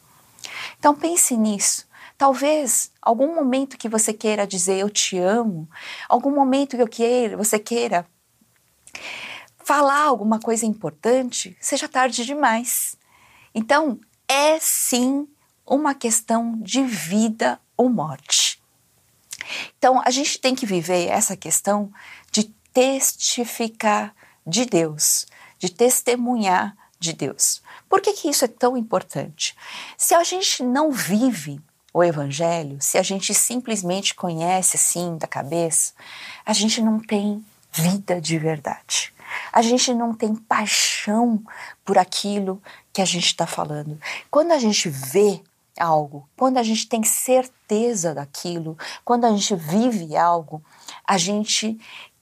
Então 0.78 0.94
pense 0.94 1.36
nisso. 1.36 1.86
Talvez 2.18 2.90
algum 3.00 3.34
momento 3.34 3.78
que 3.78 3.88
você 3.88 4.12
queira 4.12 4.46
dizer 4.46 4.78
eu 4.78 4.90
te 4.90 5.18
amo, 5.18 5.68
algum 6.08 6.30
momento 6.30 6.76
que 6.76 6.82
eu 6.82 6.88
queira, 6.88 7.36
você 7.36 7.58
queira 7.58 8.06
falar 9.64 10.02
alguma 10.02 10.38
coisa 10.38 10.66
importante, 10.66 11.56
seja 11.60 11.88
tarde 11.88 12.24
demais. 12.24 12.96
Então, 13.54 13.98
é 14.28 14.58
sim 14.60 15.26
uma 15.66 15.94
questão 15.94 16.58
de 16.60 16.82
vida 16.82 17.58
ou 17.76 17.88
morte. 17.88 18.62
Então, 19.78 20.00
a 20.04 20.10
gente 20.10 20.38
tem 20.38 20.54
que 20.54 20.66
viver 20.66 21.08
essa 21.08 21.36
questão 21.36 21.92
de 22.30 22.44
testificar 22.72 24.14
de 24.46 24.64
Deus, 24.64 25.26
de 25.58 25.70
testemunhar 25.70 26.76
de 26.98 27.12
Deus. 27.12 27.62
Por 27.88 28.00
que, 28.00 28.12
que 28.12 28.28
isso 28.28 28.44
é 28.44 28.48
tão 28.48 28.76
importante? 28.76 29.56
Se 29.96 30.14
a 30.14 30.24
gente 30.24 30.62
não 30.62 30.90
vive 30.90 31.60
o 31.92 32.02
Evangelho, 32.02 32.78
se 32.80 32.98
a 32.98 33.02
gente 33.02 33.32
simplesmente 33.32 34.14
conhece 34.14 34.76
assim 34.76 35.16
da 35.16 35.28
cabeça, 35.28 35.92
a 36.44 36.52
gente 36.52 36.82
não 36.82 36.98
tem 36.98 37.44
vida 37.72 38.20
de 38.20 38.38
verdade. 38.38 39.13
A 39.52 39.62
gente 39.62 39.92
não 39.94 40.14
tem 40.14 40.34
paixão 40.34 41.42
por 41.84 41.98
aquilo 41.98 42.62
que 42.92 43.02
a 43.02 43.04
gente 43.04 43.26
está 43.26 43.46
falando. 43.46 43.98
Quando 44.30 44.52
a 44.52 44.58
gente 44.58 44.88
vê 44.88 45.42
algo, 45.78 46.28
quando 46.36 46.58
a 46.58 46.62
gente 46.62 46.88
tem 46.88 47.02
certeza 47.02 48.14
daquilo, 48.14 48.76
quando 49.04 49.24
a 49.24 49.30
gente 49.30 49.54
vive 49.56 50.16
algo, 50.16 50.62
a 51.06 51.18
gente 51.18 51.78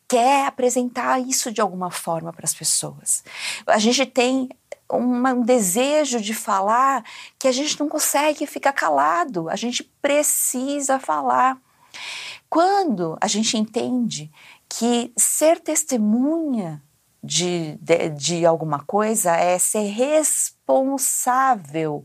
quer 0.09 0.47
apresentar 0.47 1.21
isso 1.21 1.51
de 1.51 1.61
alguma 1.61 1.91
forma 1.91 2.33
para 2.33 2.45
as 2.45 2.55
pessoas. 2.55 3.25
A 3.67 3.79
gente 3.79 4.05
tem 4.05 4.49
um 4.91 5.43
desejo 5.43 6.21
de 6.21 6.35
falar 6.35 7.03
que 7.39 7.49
a 7.49 7.53
gente 7.53 7.81
não 7.81 7.89
consegue 7.89 8.47
ficar 8.47 8.73
calado, 8.73 9.49
a 9.49 9.57
gente 9.57 9.83
precisa 10.03 10.99
falar. 10.99 11.57
Quando 12.49 13.17
a 13.21 13.27
gente 13.27 13.57
entende 13.57 14.31
que 14.69 15.13
ser 15.17 15.61
testemunha 15.61 16.83
de, 17.23 17.79
de, 17.81 18.09
de 18.11 18.45
alguma 18.45 18.81
coisa 18.81 19.37
é 19.37 19.57
ser 19.59 19.89
responsável 19.91 22.05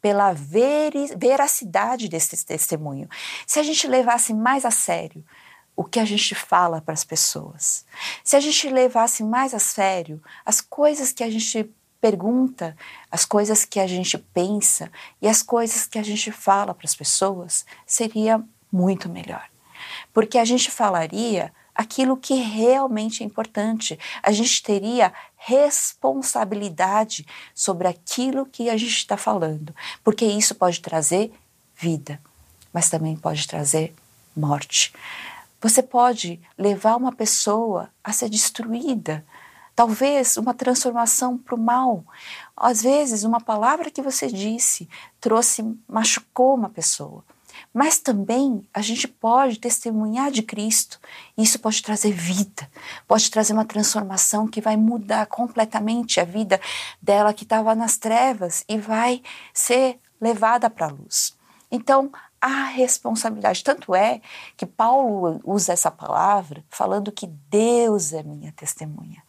pela 0.00 0.32
veracidade 0.32 2.08
desse 2.08 2.44
testemunho. 2.44 3.08
Se 3.46 3.58
a 3.58 3.62
gente 3.62 3.86
levasse 3.86 4.34
mais 4.34 4.64
a 4.64 4.70
sério 4.70 5.24
o 5.74 5.84
que 5.84 6.00
a 6.00 6.04
gente 6.04 6.34
fala 6.34 6.80
para 6.80 6.94
as 6.94 7.04
pessoas, 7.04 7.84
se 8.22 8.36
a 8.36 8.40
gente 8.40 8.68
levasse 8.68 9.22
mais 9.22 9.54
a 9.54 9.58
sério 9.58 10.22
as 10.44 10.60
coisas 10.60 11.12
que 11.12 11.24
a 11.24 11.30
gente 11.30 11.70
pergunta, 12.00 12.76
as 13.10 13.24
coisas 13.24 13.64
que 13.64 13.80
a 13.80 13.86
gente 13.86 14.16
pensa 14.18 14.90
e 15.20 15.28
as 15.28 15.42
coisas 15.42 15.86
que 15.86 15.98
a 15.98 16.02
gente 16.02 16.30
fala 16.30 16.74
para 16.74 16.86
as 16.86 16.94
pessoas, 16.94 17.64
seria 17.86 18.42
muito 18.70 19.08
melhor. 19.08 19.48
Porque 20.12 20.38
a 20.38 20.44
gente 20.44 20.70
falaria 20.70 21.52
aquilo 21.78 22.16
que 22.16 22.34
realmente 22.34 23.22
é 23.22 23.26
importante. 23.26 23.96
A 24.20 24.32
gente 24.32 24.64
teria 24.64 25.12
responsabilidade 25.36 27.24
sobre 27.54 27.86
aquilo 27.86 28.44
que 28.44 28.68
a 28.68 28.76
gente 28.76 28.96
está 28.96 29.16
falando, 29.16 29.72
porque 30.02 30.24
isso 30.24 30.56
pode 30.56 30.80
trazer 30.80 31.32
vida, 31.76 32.20
mas 32.72 32.90
também 32.90 33.16
pode 33.16 33.46
trazer 33.46 33.94
morte. 34.34 34.92
Você 35.60 35.80
pode 35.80 36.40
levar 36.58 36.96
uma 36.96 37.12
pessoa 37.12 37.88
a 38.02 38.12
ser 38.12 38.28
destruída, 38.28 39.24
talvez 39.76 40.36
uma 40.36 40.54
transformação 40.54 41.38
para 41.38 41.54
o 41.54 41.58
mal. 41.58 42.04
Às 42.56 42.82
vezes, 42.82 43.22
uma 43.22 43.40
palavra 43.40 43.88
que 43.88 44.02
você 44.02 44.26
disse 44.26 44.88
trouxe, 45.20 45.64
machucou 45.88 46.56
uma 46.56 46.70
pessoa. 46.70 47.24
Mas 47.72 47.98
também 47.98 48.66
a 48.72 48.80
gente 48.80 49.06
pode 49.06 49.58
testemunhar 49.58 50.30
de 50.30 50.42
Cristo. 50.42 50.98
Isso 51.36 51.58
pode 51.58 51.82
trazer 51.82 52.12
vida, 52.12 52.68
pode 53.06 53.30
trazer 53.30 53.52
uma 53.52 53.64
transformação 53.64 54.46
que 54.46 54.60
vai 54.60 54.76
mudar 54.76 55.26
completamente 55.26 56.20
a 56.20 56.24
vida 56.24 56.60
dela 57.00 57.34
que 57.34 57.44
estava 57.44 57.74
nas 57.74 57.96
trevas 57.96 58.64
e 58.68 58.78
vai 58.78 59.22
ser 59.52 59.98
levada 60.20 60.68
para 60.68 60.86
a 60.86 60.90
luz. 60.90 61.36
Então, 61.70 62.10
a 62.40 62.64
responsabilidade. 62.64 63.64
Tanto 63.64 63.94
é 63.94 64.20
que 64.56 64.64
Paulo 64.64 65.40
usa 65.44 65.72
essa 65.72 65.90
palavra 65.90 66.64
falando 66.70 67.12
que 67.12 67.26
Deus 67.26 68.12
é 68.12 68.22
minha 68.22 68.52
testemunha. 68.52 69.22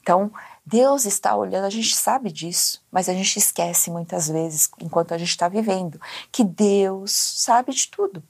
Então, 0.00 0.30
Deus 0.66 1.04
está 1.04 1.36
olhando, 1.36 1.66
a 1.66 1.70
gente 1.70 1.94
sabe 1.94 2.32
disso, 2.32 2.82
mas 2.90 3.08
a 3.08 3.12
gente 3.12 3.38
esquece 3.38 3.90
muitas 3.90 4.28
vezes, 4.28 4.70
enquanto 4.80 5.12
a 5.12 5.18
gente 5.18 5.28
está 5.28 5.46
vivendo, 5.46 6.00
que 6.32 6.42
Deus 6.42 7.12
sabe 7.12 7.72
de 7.72 7.88
tudo. 7.88 8.22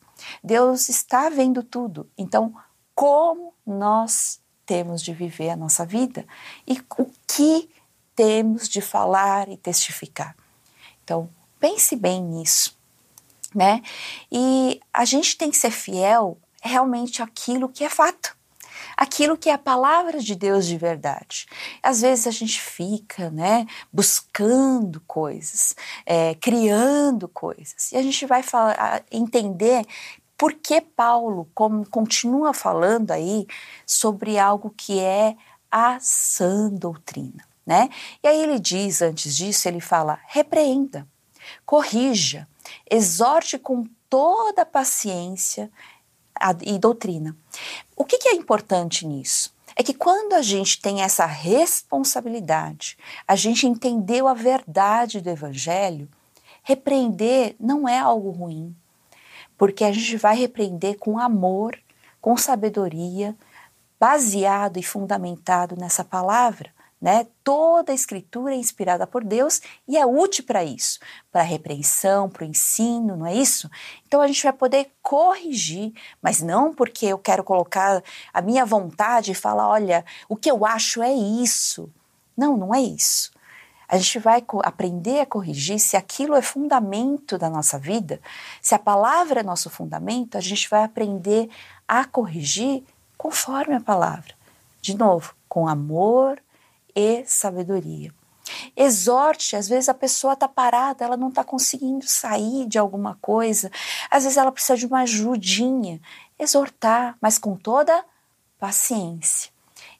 Deus 0.43 0.88
está 0.88 1.29
vendo 1.29 1.62
tudo. 1.62 2.11
Então, 2.19 2.55
como 2.95 3.55
nós 3.64 4.41
temos 4.67 5.03
de 5.03 5.12
viver 5.12 5.50
a 5.50 5.57
nossa 5.57 5.87
vida 5.87 6.26
e 6.67 6.81
o 6.99 7.07
que 7.26 7.71
temos 8.17 8.69
de 8.69 8.81
falar 8.81 9.49
e 9.49 9.57
testificar. 9.57 10.35
Então, 11.05 11.29
pense 11.61 11.95
bem 11.95 12.23
nisso, 12.23 12.76
né? 13.55 13.83
E 14.31 14.81
a 14.93 15.05
gente 15.05 15.37
tem 15.37 15.50
que 15.50 15.57
ser 15.57 15.71
fiel 15.71 16.38
realmente 16.62 17.23
àquilo 17.23 17.69
que 17.69 17.85
é 17.85 17.91
fato 17.91 18.37
aquilo 19.04 19.37
que 19.37 19.49
é 19.49 19.52
a 19.52 19.58
palavra 19.58 20.18
de 20.18 20.34
Deus 20.34 20.66
de 20.66 20.76
verdade. 20.76 21.46
Às 21.82 22.00
vezes 22.00 22.26
a 22.26 22.30
gente 22.30 22.61
fica, 22.61 23.30
né, 23.30 23.66
buscando 23.92 25.00
coisas, 25.06 25.76
é, 26.04 26.34
criando 26.34 27.28
coisas, 27.28 27.92
e 27.92 27.96
a 27.96 28.02
gente 28.02 28.26
vai 28.26 28.42
falar, 28.42 29.04
entender 29.11 29.87
por 30.37 30.52
que 30.54 30.80
Paulo 30.80 31.49
como, 31.54 31.88
continua 31.88 32.52
falando 32.52 33.12
aí 33.12 33.46
sobre 33.87 34.38
algo 34.38 34.75
que 34.76 34.99
é 34.99 35.37
a 35.70 35.99
sã 36.00 36.68
doutrina, 36.70 37.44
né? 37.66 37.88
E 38.23 38.28
aí 38.28 38.42
ele 38.42 38.58
diz, 38.58 39.00
antes 39.00 39.37
disso, 39.37 39.68
ele 39.68 39.80
fala: 39.80 40.18
repreenda, 40.26 41.06
corrija, 41.64 42.49
exorte 42.90 43.58
com 43.58 43.84
toda 44.08 44.66
paciência 44.66 45.70
e 46.62 46.79
doutrina. 46.79 47.37
O 47.97 48.05
que, 48.05 48.19
que 48.19 48.29
é 48.29 48.35
importante 48.35 49.07
nisso? 49.07 49.55
é 49.76 49.83
que 49.83 49.95
quando 49.95 50.35
a 50.35 50.43
gente 50.43 50.81
tem 50.81 51.03
essa 51.03 51.26
responsabilidade, 51.26 52.97
a 53.26 53.35
gente 53.35 53.67
entendeu 53.67 54.29
a 54.29 54.35
verdade 54.35 55.21
do 55.21 55.29
Evangelho, 55.29 56.09
repreender 56.62 57.57
não 57.59 57.88
é 57.88 57.99
algo 57.99 58.31
ruim, 58.31 58.75
porque 59.59 59.85
a 59.85 59.93
gente 59.93 60.17
vai 60.17 60.37
repreender 60.37 60.97
com 60.99 61.19
amor, 61.19 61.79
com 62.21 62.37
sabedoria, 62.37 63.35
baseado 63.99 64.79
e 64.79 64.83
fundamentado 64.83 65.76
nessa 65.76 66.05
palavra. 66.05 66.73
Né? 67.04 67.26
Toda 67.44 67.92
a 67.92 67.94
escritura 67.94 68.54
é 68.54 68.56
inspirada 68.56 69.06
por 69.06 69.23
Deus 69.23 69.61
e 69.87 69.94
é 69.99 70.06
útil 70.06 70.42
para 70.42 70.64
isso, 70.64 70.99
para 71.30 71.42
a 71.42 71.44
repreensão, 71.44 72.30
para 72.30 72.44
o 72.44 72.46
ensino, 72.46 73.14
não 73.14 73.26
é 73.26 73.34
isso? 73.34 73.70
Então 74.06 74.23
a 74.23 74.26
gente 74.26 74.42
vai 74.42 74.54
poder 74.54 74.90
corrigir, 75.02 75.92
mas 76.23 76.40
não 76.40 76.73
porque 76.73 77.04
eu 77.04 77.18
quero 77.18 77.44
colocar 77.44 78.02
a 78.32 78.40
minha 78.40 78.64
vontade 78.64 79.32
e 79.32 79.34
falar, 79.34 79.68
olha, 79.68 80.02
o 80.30 80.34
que 80.34 80.50
eu 80.50 80.64
acho 80.64 81.02
é 81.02 81.12
isso. 81.12 81.92
Não, 82.34 82.56
não 82.56 82.75
é 82.75 82.80
isso. 82.80 83.30
A 83.87 83.99
gente 83.99 84.18
vai 84.18 84.42
aprender 84.62 85.20
a 85.20 85.26
corrigir 85.26 85.78
se 85.80 85.99
aquilo 85.99 86.34
é 86.34 86.40
fundamento 86.40 87.37
da 87.37 87.50
nossa 87.50 87.78
vida, 87.78 88.18
se 88.62 88.75
a 88.75 88.78
palavra 88.78 89.40
é 89.40 89.42
nosso 89.42 89.68
fundamento, 89.68 90.38
a 90.38 90.40
gente 90.40 90.70
vai 90.70 90.82
aprender 90.82 91.50
a 91.87 92.06
corrigir 92.06 92.82
conforme 93.18 93.75
a 93.75 93.80
palavra. 93.80 94.32
De 94.80 94.96
novo, 94.96 95.34
com 95.46 95.68
amor, 95.68 96.40
e 96.95 97.25
sabedoria. 97.27 98.13
Exorte, 98.77 99.57
às 99.57 99.69
vezes 99.69 99.89
a 99.89 99.95
pessoa 99.95 100.35
está 100.35 100.47
parada, 100.47 101.05
ela 101.05 101.17
não 101.17 101.29
está 101.29 101.43
conseguindo 101.43 102.07
sair 102.07 102.67
de 102.67 102.79
alguma 102.79 103.19
coisa, 103.21 103.71
às 104.11 104.25
vezes 104.25 104.37
ela 104.37 104.53
precisa 104.53 104.77
de 104.77 104.87
uma 104.87 105.01
ajudinha. 105.01 106.01
Exortar, 106.39 107.17
mas 107.21 107.39
com 107.39 107.57
toda 107.57 108.05
paciência. 108.59 109.51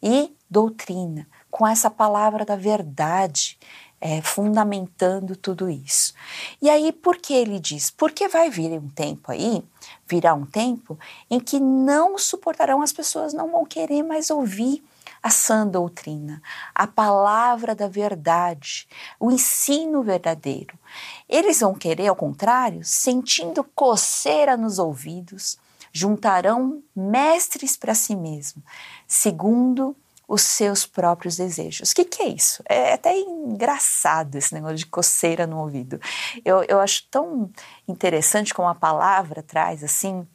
E 0.03 0.35
doutrina, 0.51 1.27
com 1.51 1.67
essa 1.67 1.89
palavra 1.89 2.45
da 2.45 2.57
verdade, 2.57 3.59
é, 4.01 4.21
fundamentando 4.21 5.35
tudo 5.35 5.71
isso. 5.71 6.13
E 6.61 6.69
aí, 6.69 6.93
por 6.93 7.17
que 7.17 7.33
ele 7.33 7.59
diz? 7.59 7.91
Porque 7.91 8.29
vai 8.29 8.51
vir 8.51 8.79
um 8.79 8.89
tempo 8.89 9.33
aí, 9.33 9.65
virá 10.07 10.35
um 10.35 10.45
tempo 10.45 10.99
em 11.31 11.41
que 11.41 11.59
não 11.59 12.19
suportarão, 12.19 12.83
as 12.83 12.93
pessoas 12.93 13.33
não 13.33 13.51
vão 13.51 13.65
querer 13.65 14.03
mais 14.03 14.29
ouvir 14.31 14.85
a 15.25 15.31
sã 15.31 15.66
doutrina, 15.66 16.43
a 16.75 16.87
palavra 16.87 17.75
da 17.75 17.88
verdade, 17.88 18.87
o 19.19 19.31
ensino 19.31 20.02
verdadeiro. 20.02 20.78
Eles 21.26 21.61
vão 21.61 21.75
querer, 21.75 22.09
ao 22.09 22.14
contrário, 22.14 22.85
sentindo 22.85 23.64
coceira 23.64 24.54
nos 24.54 24.78
ouvidos, 24.78 25.57
juntarão 25.90 26.83
mestres 26.95 27.75
para 27.75 27.95
si 27.95 28.14
mesmo, 28.14 28.62
segundo 29.09 29.97
os 30.28 30.43
seus 30.43 30.85
próprios 30.85 31.38
desejos. 31.38 31.93
O 31.93 31.95
que, 31.95 32.04
que, 32.04 32.23
é 32.23 32.28
isso? 32.28 32.62
É 32.69 32.93
até 32.93 33.19
engraçado 33.19 34.35
esse 34.37 34.52
negócio 34.52 34.76
de 34.76 34.87
coceira 34.87 35.47
no 35.47 35.59
ouvido. 35.59 35.99
Eu, 36.45 36.62
eu 36.64 36.81
acho 36.81 37.02
tão 37.11 37.50
interessante 37.88 38.52
como 38.52 38.69
a 38.69 38.75
palavra 38.75 39.43
traz 39.43 39.83
assim 39.83 40.26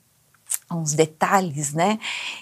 uns 0.72 0.94
detalhes, 0.94 1.74
né? 1.74 2.00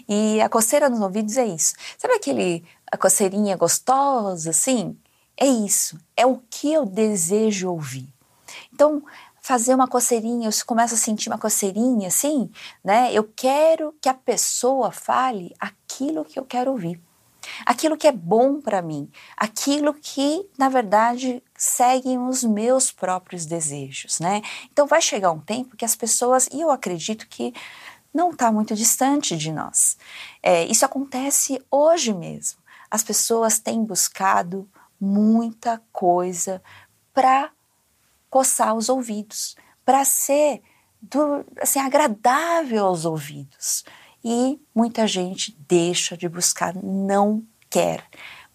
E 0.08 0.42
a 0.42 0.50
coceira 0.50 0.90
nos 0.90 1.02
ouvidos 1.02 1.38
é 1.38 1.46
isso. 1.46 1.74
Sabe 1.98 2.16
aquele 2.16 2.64
a 2.92 2.98
coceirinha 2.98 3.56
gostosa, 3.56 4.50
assim? 4.50 4.98
É 5.36 5.46
isso. 5.46 6.00
É 6.16 6.26
o 6.26 6.42
que 6.50 6.72
eu 6.72 6.86
desejo 6.86 7.70
ouvir. 7.70 8.08
Então, 8.74 9.04
fazer 9.42 9.74
uma 9.74 9.88
coceirinha, 9.88 10.50
eu 10.50 10.66
começo 10.66 10.94
a 10.94 10.98
sentir 10.98 11.30
uma 11.30 11.38
coceirinha, 11.38 12.08
assim, 12.10 12.50
né? 12.84 13.14
Eu 13.14 13.24
quero 13.24 13.96
que 14.02 14.10
a 14.10 14.14
pessoa 14.14 14.92
fale 14.92 15.56
aquilo 15.60 16.26
que 16.26 16.38
eu 16.38 16.44
quero 16.44 16.72
ouvir. 16.72 17.02
Aquilo 17.66 17.96
que 17.96 18.08
é 18.08 18.12
bom 18.12 18.60
para 18.60 18.82
mim, 18.82 19.10
aquilo 19.38 19.94
que, 19.94 20.46
na 20.58 20.68
verdade, 20.68 21.42
seguem 21.58 22.20
os 22.20 22.44
meus 22.44 22.92
próprios 22.92 23.46
desejos, 23.46 24.20
né? 24.20 24.42
Então 24.72 24.86
vai 24.86 25.02
chegar 25.02 25.32
um 25.32 25.40
tempo 25.40 25.78
que 25.78 25.86
as 25.86 25.96
pessoas, 25.96 26.50
e 26.52 26.60
eu 26.60 26.70
acredito 26.70 27.26
que 27.30 27.54
não 28.14 28.32
está 28.32 28.52
muito 28.52 28.76
distante 28.76 29.36
de 29.38 29.52
nós. 29.52 29.98
É, 30.42 30.66
isso 30.66 30.86
acontece 30.86 31.64
hoje 31.70 32.14
mesmo. 32.14 32.60
As 32.90 33.04
pessoas 33.04 33.60
têm 33.60 33.84
buscado 33.84 34.68
muita 35.00 35.82
coisa 35.92 36.62
para 37.14 37.52
coçar 38.30 38.76
os 38.76 38.90
ouvidos, 38.90 39.56
para 39.86 40.04
ser 40.06 40.62
do, 41.02 41.46
assim, 41.62 41.80
agradável 41.80 42.86
aos 42.86 43.06
ouvidos. 43.06 43.84
E 44.24 44.60
muita 44.74 45.08
gente 45.08 45.58
deixa 45.68 46.18
de 46.18 46.28
buscar, 46.28 46.76
não 46.76 47.44
quer 47.70 48.04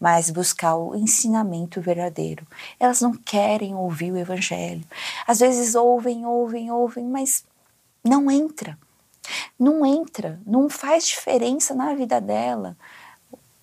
mais 0.01 0.31
buscar 0.31 0.75
o 0.75 0.97
ensinamento 0.97 1.81
verdadeiro. 1.81 2.45
Elas 2.81 3.01
não 3.01 3.13
querem 3.13 3.75
ouvir 3.75 4.11
o 4.13 4.19
evangelho. 4.19 4.85
Às 5.27 5.39
vezes 5.39 5.77
ouvem, 5.77 6.27
ouvem, 6.27 6.73
ouvem, 6.73 7.07
mas 7.07 7.45
não 8.05 8.29
entra 8.29 8.77
não 9.59 9.85
entra, 9.87 10.41
não 10.47 10.69
faz 10.69 11.07
diferença 11.07 11.75
na 11.75 11.95
vida 11.95 12.21
dela. 12.21 12.77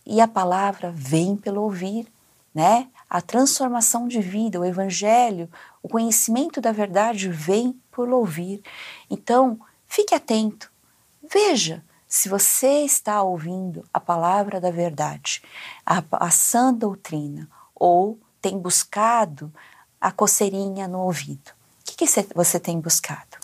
E 0.06 0.22
a 0.22 0.28
palavra 0.28 0.92
vem 0.96 1.36
pelo 1.36 1.62
ouvir, 1.62 2.08
né? 2.54 2.88
A 3.10 3.22
transformação 3.22 4.08
de 4.08 4.22
vida, 4.22 4.60
o 4.60 4.66
evangelho, 4.66 5.50
o 5.84 5.90
conhecimento 5.90 6.62
da 6.62 6.72
verdade 6.72 7.30
vem 7.30 7.80
por 7.92 8.10
ouvir. 8.10 8.62
Então, 9.10 9.60
fique 9.88 10.16
atento. 10.16 10.72
Veja 11.32 11.84
se 12.08 12.28
você 12.28 12.84
está 12.84 13.22
ouvindo 13.22 13.86
a 13.94 14.00
palavra 14.00 14.60
da 14.60 14.72
verdade, 14.72 15.44
a, 15.86 16.04
a 16.12 16.32
sã 16.32 16.74
doutrina, 16.74 17.48
ou 17.76 18.20
tem 18.42 18.58
buscado 18.58 19.54
a 20.02 20.12
coceirinha 20.12 20.88
no 20.88 21.00
ouvido. 21.00 21.52
O 21.82 21.86
que, 21.86 22.06
que 22.06 22.28
você 22.34 22.60
tem 22.60 22.80
buscado? 22.80 23.39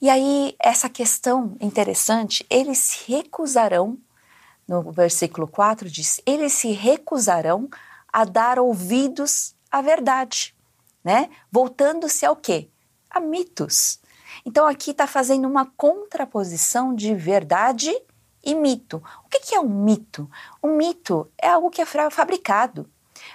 E 0.00 0.08
aí, 0.08 0.54
essa 0.60 0.88
questão 0.88 1.56
interessante, 1.60 2.46
eles 2.48 2.78
se 2.78 3.12
recusarão, 3.12 3.98
no 4.66 4.92
versículo 4.92 5.48
4 5.48 5.90
diz, 5.90 6.20
eles 6.24 6.52
se 6.52 6.70
recusarão 6.70 7.68
a 8.12 8.24
dar 8.24 8.60
ouvidos 8.60 9.56
à 9.70 9.82
verdade, 9.82 10.54
né? 11.02 11.28
Voltando-se 11.50 12.24
ao 12.24 12.36
quê? 12.36 12.68
A 13.10 13.18
mitos. 13.18 13.98
Então 14.46 14.66
aqui 14.66 14.92
está 14.92 15.06
fazendo 15.06 15.48
uma 15.48 15.66
contraposição 15.66 16.94
de 16.94 17.12
verdade 17.14 17.90
e 18.44 18.54
mito. 18.54 19.02
O 19.24 19.28
que, 19.28 19.40
que 19.40 19.54
é 19.54 19.60
um 19.60 19.68
mito? 19.68 20.30
Um 20.62 20.76
mito 20.76 21.28
é 21.36 21.48
algo 21.48 21.70
que 21.70 21.82
é 21.82 21.86
fabricado, 22.10 22.88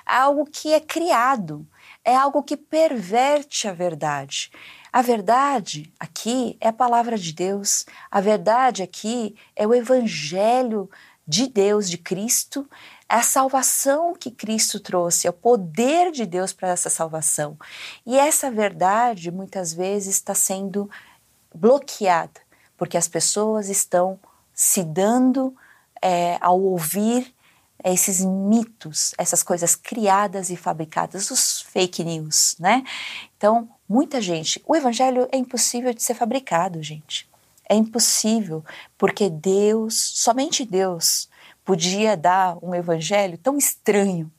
é 0.08 0.16
algo 0.16 0.46
que 0.46 0.74
é 0.74 0.80
criado, 0.80 1.68
é 2.06 2.16
algo 2.16 2.42
que 2.42 2.56
perverte 2.56 3.68
a 3.68 3.74
verdade. 3.74 4.50
A 4.94 5.02
verdade 5.02 5.92
aqui 6.00 6.56
é 6.62 6.68
a 6.68 6.74
palavra 6.74 7.18
de 7.18 7.34
Deus, 7.34 7.84
a 8.12 8.22
verdade 8.22 8.84
aqui 8.84 9.36
é 9.56 9.66
o 9.66 9.74
evangelho 9.74 10.88
de 11.28 11.48
Deus, 11.48 11.90
de 11.90 11.98
Cristo, 11.98 12.70
é 13.10 13.16
a 13.16 13.24
salvação 13.24 14.14
que 14.14 14.30
Cristo 14.30 14.80
trouxe, 14.80 15.26
é 15.26 15.32
o 15.32 15.34
poder 15.34 16.12
de 16.12 16.28
Deus 16.28 16.54
para 16.54 16.68
essa 16.68 16.92
salvação. 16.92 17.58
E 18.06 18.20
essa 18.20 18.52
verdade 18.52 19.32
muitas 19.32 19.74
vezes 19.74 20.14
está 20.14 20.36
sendo 20.36 20.88
bloqueada, 21.56 22.40
porque 22.78 22.96
as 22.96 23.08
pessoas 23.08 23.70
estão 23.70 24.20
se 24.54 24.84
dando 24.84 25.56
é, 26.04 26.38
ao 26.40 26.62
ouvir 26.62 27.34
esses 27.92 28.24
mitos, 28.24 29.14
essas 29.18 29.44
coisas 29.44 29.76
criadas 29.76 30.50
e 30.50 30.56
fabricadas, 30.56 31.32
os 31.32 31.62
fake 31.62 32.04
news, 32.04 32.56
né? 32.60 32.84
Então, 33.36 33.70
muita 33.90 34.22
gente. 34.22 34.62
O 34.66 34.76
evangelho 34.76 35.28
é 35.32 35.38
impossível 35.38 35.94
de 35.94 36.02
ser 36.02 36.14
fabricado, 36.14 36.82
gente. 36.82 37.28
É 37.68 37.76
impossível, 37.76 38.64
porque 38.98 39.30
Deus, 39.30 39.96
somente 40.16 40.64
Deus, 40.64 41.30
podia 41.66 42.16
dar 42.16 42.58
um 42.62 42.76
evangelho 42.76 43.38
tão 43.38 43.58
estranho, 43.58 44.32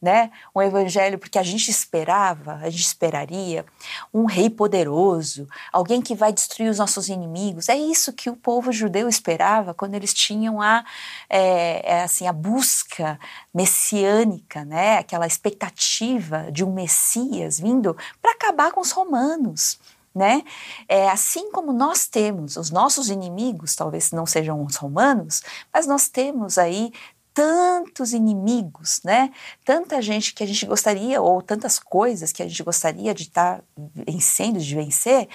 né? 0.00 0.30
Um 0.54 0.60
evangelho 0.60 1.18
porque 1.18 1.38
a 1.38 1.42
gente 1.42 1.70
esperava, 1.70 2.56
a 2.56 2.70
gente 2.70 2.82
esperaria 2.82 3.64
um 4.12 4.26
rei 4.26 4.50
poderoso, 4.50 5.48
alguém 5.72 6.02
que 6.02 6.14
vai 6.14 6.32
destruir 6.32 6.68
os 6.68 6.78
nossos 6.78 7.08
inimigos. 7.08 7.68
É 7.68 7.76
isso 7.76 8.12
que 8.12 8.28
o 8.28 8.36
povo 8.36 8.70
judeu 8.70 9.08
esperava 9.08 9.72
quando 9.72 9.94
eles 9.94 10.12
tinham 10.12 10.60
a, 10.60 10.84
é, 11.28 11.96
é 11.96 12.02
assim, 12.02 12.26
a 12.26 12.32
busca 12.32 13.18
messiânica, 13.52 14.64
né? 14.64 14.98
Aquela 14.98 15.26
expectativa 15.26 16.50
de 16.52 16.64
um 16.64 16.72
Messias 16.72 17.58
vindo 17.58 17.96
para 18.20 18.32
acabar 18.32 18.72
com 18.72 18.80
os 18.80 18.90
romanos. 18.90 19.78
Né? 20.14 20.44
É, 20.88 21.10
assim 21.10 21.50
como 21.50 21.72
nós 21.72 22.06
temos 22.06 22.56
os 22.56 22.70
nossos 22.70 23.10
inimigos, 23.10 23.74
talvez 23.74 24.12
não 24.12 24.24
sejam 24.24 24.62
os 24.62 24.76
romanos, 24.76 25.42
mas 25.72 25.88
nós 25.88 26.06
temos 26.06 26.56
aí 26.56 26.92
tantos 27.34 28.12
inimigos, 28.12 29.00
né? 29.04 29.32
Tanta 29.64 30.00
gente 30.00 30.32
que 30.32 30.44
a 30.44 30.46
gente 30.46 30.64
gostaria, 30.64 31.20
ou 31.20 31.42
tantas 31.42 31.80
coisas 31.80 32.32
que 32.32 32.42
a 32.42 32.48
gente 32.48 32.62
gostaria 32.62 33.12
de 33.12 33.24
estar 33.24 33.58
tá 33.58 33.64
vencendo, 33.76 34.60
de 34.60 34.74
vencer, 34.74 35.28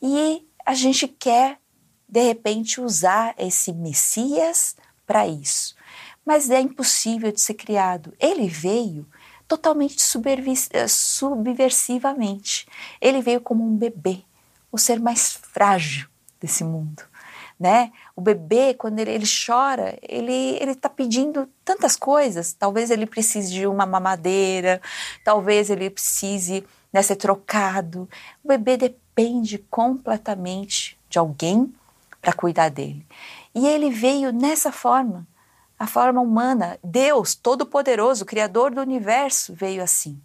e 0.00 0.46
a 0.64 0.72
gente 0.72 1.08
quer, 1.08 1.58
de 2.08 2.22
repente, 2.22 2.80
usar 2.80 3.34
esse 3.36 3.72
Messias 3.72 4.76
para 5.04 5.26
isso. 5.26 5.74
Mas 6.24 6.48
é 6.48 6.60
impossível 6.60 7.32
de 7.32 7.40
ser 7.40 7.54
criado. 7.54 8.14
Ele 8.20 8.46
veio 8.46 9.08
totalmente 9.48 9.96
eh, 10.70 10.86
subversivamente. 10.88 12.66
Ele 13.00 13.20
veio 13.20 13.40
como 13.40 13.66
um 13.66 13.76
bebê, 13.76 14.22
o 14.70 14.78
ser 14.78 15.00
mais 15.00 15.32
frágil 15.32 16.08
desse 16.40 16.62
mundo. 16.62 17.02
Né? 17.58 17.92
O 18.16 18.20
bebê, 18.20 18.74
quando 18.74 18.98
ele, 18.98 19.10
ele 19.12 19.26
chora, 19.26 19.96
ele 20.02 20.58
está 20.58 20.88
pedindo 20.88 21.48
tantas 21.64 21.96
coisas. 21.96 22.52
Talvez 22.52 22.90
ele 22.90 23.06
precise 23.06 23.52
de 23.52 23.66
uma 23.66 23.86
mamadeira, 23.86 24.80
talvez 25.24 25.70
ele 25.70 25.88
precise 25.88 26.64
né, 26.92 27.02
ser 27.02 27.16
trocado. 27.16 28.08
O 28.42 28.48
bebê 28.48 28.76
depende 28.76 29.58
completamente 29.70 30.98
de 31.08 31.18
alguém 31.18 31.72
para 32.20 32.32
cuidar 32.32 32.68
dele. 32.68 33.06
E 33.54 33.66
ele 33.66 33.90
veio 33.90 34.32
nessa 34.32 34.72
forma, 34.72 35.26
a 35.78 35.86
forma 35.86 36.20
humana. 36.20 36.78
Deus, 36.82 37.34
Todo-Poderoso, 37.34 38.24
Criador 38.24 38.72
do 38.72 38.80
universo, 38.80 39.54
veio 39.54 39.82
assim. 39.82 40.18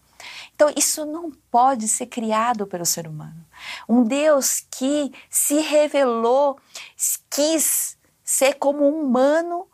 Então, 0.55 0.71
isso 0.75 1.05
não 1.05 1.31
pode 1.51 1.87
ser 1.87 2.07
criado 2.07 2.65
pelo 2.65 2.85
ser 2.85 3.07
humano. 3.07 3.45
Um 3.87 4.03
Deus 4.03 4.65
que 4.71 5.11
se 5.29 5.59
revelou, 5.59 6.59
quis 7.29 7.97
ser 8.23 8.55
como 8.55 8.87
um 8.87 9.03
humano 9.03 9.67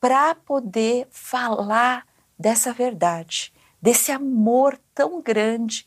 para 0.00 0.34
poder 0.34 1.08
falar 1.10 2.06
dessa 2.38 2.72
verdade, 2.72 3.52
desse 3.82 4.12
amor 4.12 4.78
tão 4.94 5.20
grande 5.20 5.86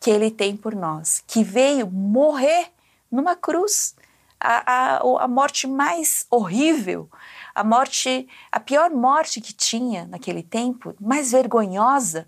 que 0.00 0.10
ele 0.10 0.30
tem 0.30 0.56
por 0.56 0.74
nós, 0.74 1.22
que 1.26 1.44
veio 1.44 1.88
morrer 1.90 2.72
numa 3.10 3.36
cruz, 3.36 3.94
a, 4.40 4.96
a, 4.96 5.24
a 5.24 5.28
morte 5.28 5.66
mais 5.68 6.26
horrível, 6.28 7.08
a 7.54 7.62
morte, 7.62 8.28
a 8.50 8.58
pior 8.58 8.90
morte 8.90 9.40
que 9.40 9.52
tinha 9.52 10.06
naquele 10.06 10.42
tempo, 10.42 10.94
mais 11.00 11.30
vergonhosa, 11.30 12.26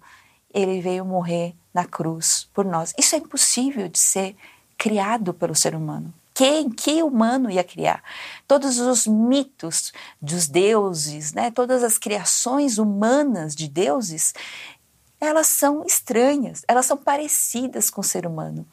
ele 0.54 0.80
veio 0.80 1.04
morrer 1.04 1.54
na 1.74 1.84
cruz 1.84 2.48
por 2.54 2.64
nós. 2.64 2.94
Isso 2.96 3.16
é 3.16 3.18
impossível 3.18 3.88
de 3.88 3.98
ser 3.98 4.36
criado 4.78 5.34
pelo 5.34 5.54
ser 5.54 5.74
humano. 5.74 6.14
Quem, 6.32 6.68
que 6.68 7.00
humano 7.00 7.48
ia 7.48 7.62
criar? 7.62 8.02
Todos 8.48 8.78
os 8.80 9.06
mitos 9.06 9.92
dos 10.20 10.48
deuses, 10.48 11.32
né? 11.32 11.50
todas 11.50 11.84
as 11.84 11.96
criações 11.96 12.76
humanas 12.76 13.54
de 13.54 13.68
deuses, 13.68 14.34
elas 15.24 15.46
são 15.46 15.84
estranhas, 15.84 16.64
elas 16.68 16.86
são 16.86 16.96
parecidas 16.96 17.90
com 17.90 18.00
o 18.00 18.04
ser 18.04 18.26
humano. 18.26 18.66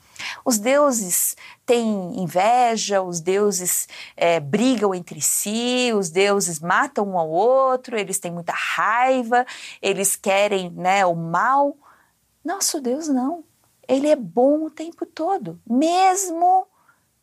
Os 0.46 0.60
deuses 0.60 1.36
têm 1.66 2.20
inveja, 2.22 3.02
os 3.02 3.20
deuses 3.20 3.88
é, 4.16 4.40
brigam 4.40 4.94
entre 4.94 5.22
si, 5.22 5.92
os 5.96 6.10
deuses 6.10 6.60
matam 6.60 7.10
um 7.10 7.18
ao 7.18 7.30
outro, 7.30 7.98
eles 7.98 8.20
têm 8.20 8.32
muita 8.32 8.54
raiva, 8.54 9.46
eles 9.82 10.16
querem 10.16 10.70
né, 10.72 11.06
o 11.06 11.16
mal. 11.16 11.76
Nosso 12.44 12.80
Deus 12.80 13.08
não. 13.08 13.44
Ele 13.88 14.08
é 14.08 14.16
bom 14.16 14.66
o 14.66 14.70
tempo 14.70 15.06
todo, 15.06 15.60
mesmo 15.68 16.68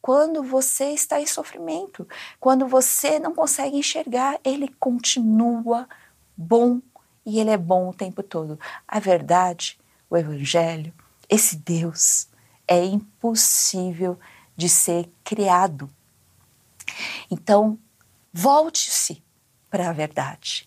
quando 0.00 0.42
você 0.42 0.90
está 0.92 1.20
em 1.20 1.26
sofrimento, 1.26 2.06
quando 2.38 2.66
você 2.66 3.18
não 3.18 3.34
consegue 3.34 3.76
enxergar, 3.76 4.38
ele 4.44 4.68
continua 4.78 5.88
bom 6.36 6.80
e 7.28 7.38
ele 7.38 7.50
é 7.50 7.58
bom 7.58 7.90
o 7.90 7.94
tempo 7.94 8.22
todo. 8.22 8.58
A 8.86 8.98
verdade, 8.98 9.78
o 10.08 10.16
Evangelho, 10.16 10.94
esse 11.28 11.56
Deus 11.56 12.26
é 12.66 12.82
impossível 12.82 14.18
de 14.56 14.66
ser 14.66 15.10
criado. 15.22 15.90
Então, 17.30 17.78
volte-se 18.32 19.22
para 19.70 19.90
a 19.90 19.92
verdade. 19.92 20.66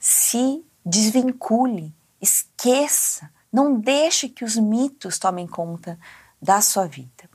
Se 0.00 0.64
desvincule, 0.84 1.94
esqueça, 2.20 3.30
não 3.52 3.78
deixe 3.78 4.28
que 4.28 4.44
os 4.44 4.56
mitos 4.56 5.16
tomem 5.16 5.46
conta 5.46 5.96
da 6.42 6.60
sua 6.60 6.88
vida. 6.88 7.30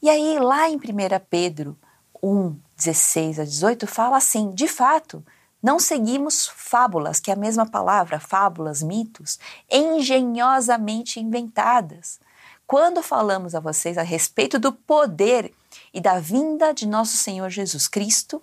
E 0.00 0.08
aí, 0.08 0.38
lá 0.38 0.70
em 0.70 0.76
1 0.76 0.80
Pedro 1.28 1.76
1, 2.22 2.56
16 2.76 3.40
a 3.40 3.44
18, 3.44 3.84
fala 3.88 4.16
assim: 4.16 4.52
de 4.52 4.68
fato, 4.68 5.24
não 5.64 5.80
seguimos 5.80 6.46
fábulas, 6.46 7.18
que 7.18 7.30
é 7.30 7.34
a 7.34 7.38
mesma 7.38 7.64
palavra, 7.64 8.20
fábulas, 8.20 8.82
mitos, 8.82 9.38
engenhosamente 9.70 11.18
inventadas, 11.18 12.20
quando 12.66 13.02
falamos 13.02 13.54
a 13.54 13.60
vocês 13.60 13.96
a 13.96 14.02
respeito 14.02 14.58
do 14.58 14.70
poder 14.70 15.50
e 15.92 16.02
da 16.02 16.20
vinda 16.20 16.74
de 16.74 16.86
nosso 16.86 17.16
Senhor 17.16 17.48
Jesus 17.48 17.88
Cristo, 17.88 18.42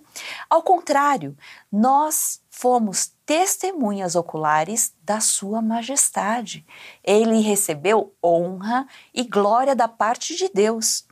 ao 0.50 0.64
contrário, 0.64 1.36
nós 1.70 2.40
fomos 2.50 3.12
testemunhas 3.24 4.16
oculares 4.16 4.92
da 5.04 5.20
Sua 5.20 5.62
Majestade. 5.62 6.66
Ele 7.04 7.40
recebeu 7.40 8.12
honra 8.22 8.84
e 9.14 9.22
glória 9.22 9.76
da 9.76 9.86
parte 9.86 10.34
de 10.34 10.50
Deus. 10.52 11.04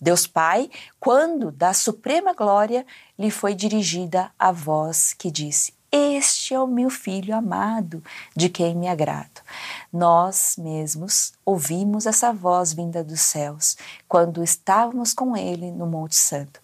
Deus 0.00 0.26
Pai, 0.26 0.70
quando 0.98 1.52
da 1.52 1.74
suprema 1.74 2.32
glória 2.32 2.86
lhe 3.18 3.30
foi 3.30 3.54
dirigida 3.54 4.30
a 4.38 4.50
voz 4.50 5.12
que 5.12 5.30
disse: 5.30 5.74
Este 5.92 6.54
é 6.54 6.60
o 6.60 6.66
meu 6.66 6.88
filho 6.88 7.36
amado, 7.36 8.02
de 8.34 8.48
quem 8.48 8.74
me 8.74 8.88
agrado. 8.88 9.42
Nós 9.92 10.54
mesmos 10.56 11.34
ouvimos 11.44 12.06
essa 12.06 12.32
voz 12.32 12.72
vinda 12.72 13.04
dos 13.04 13.20
céus 13.20 13.76
quando 14.08 14.42
estávamos 14.42 15.12
com 15.12 15.36
ele 15.36 15.70
no 15.70 15.86
Monte 15.86 16.16
Santo. 16.16 16.62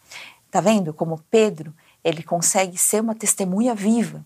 Tá 0.50 0.62
vendo 0.62 0.94
como 0.94 1.22
Pedro, 1.30 1.74
ele 2.02 2.22
consegue 2.22 2.78
ser 2.78 3.02
uma 3.02 3.14
testemunha 3.14 3.74
viva, 3.74 4.24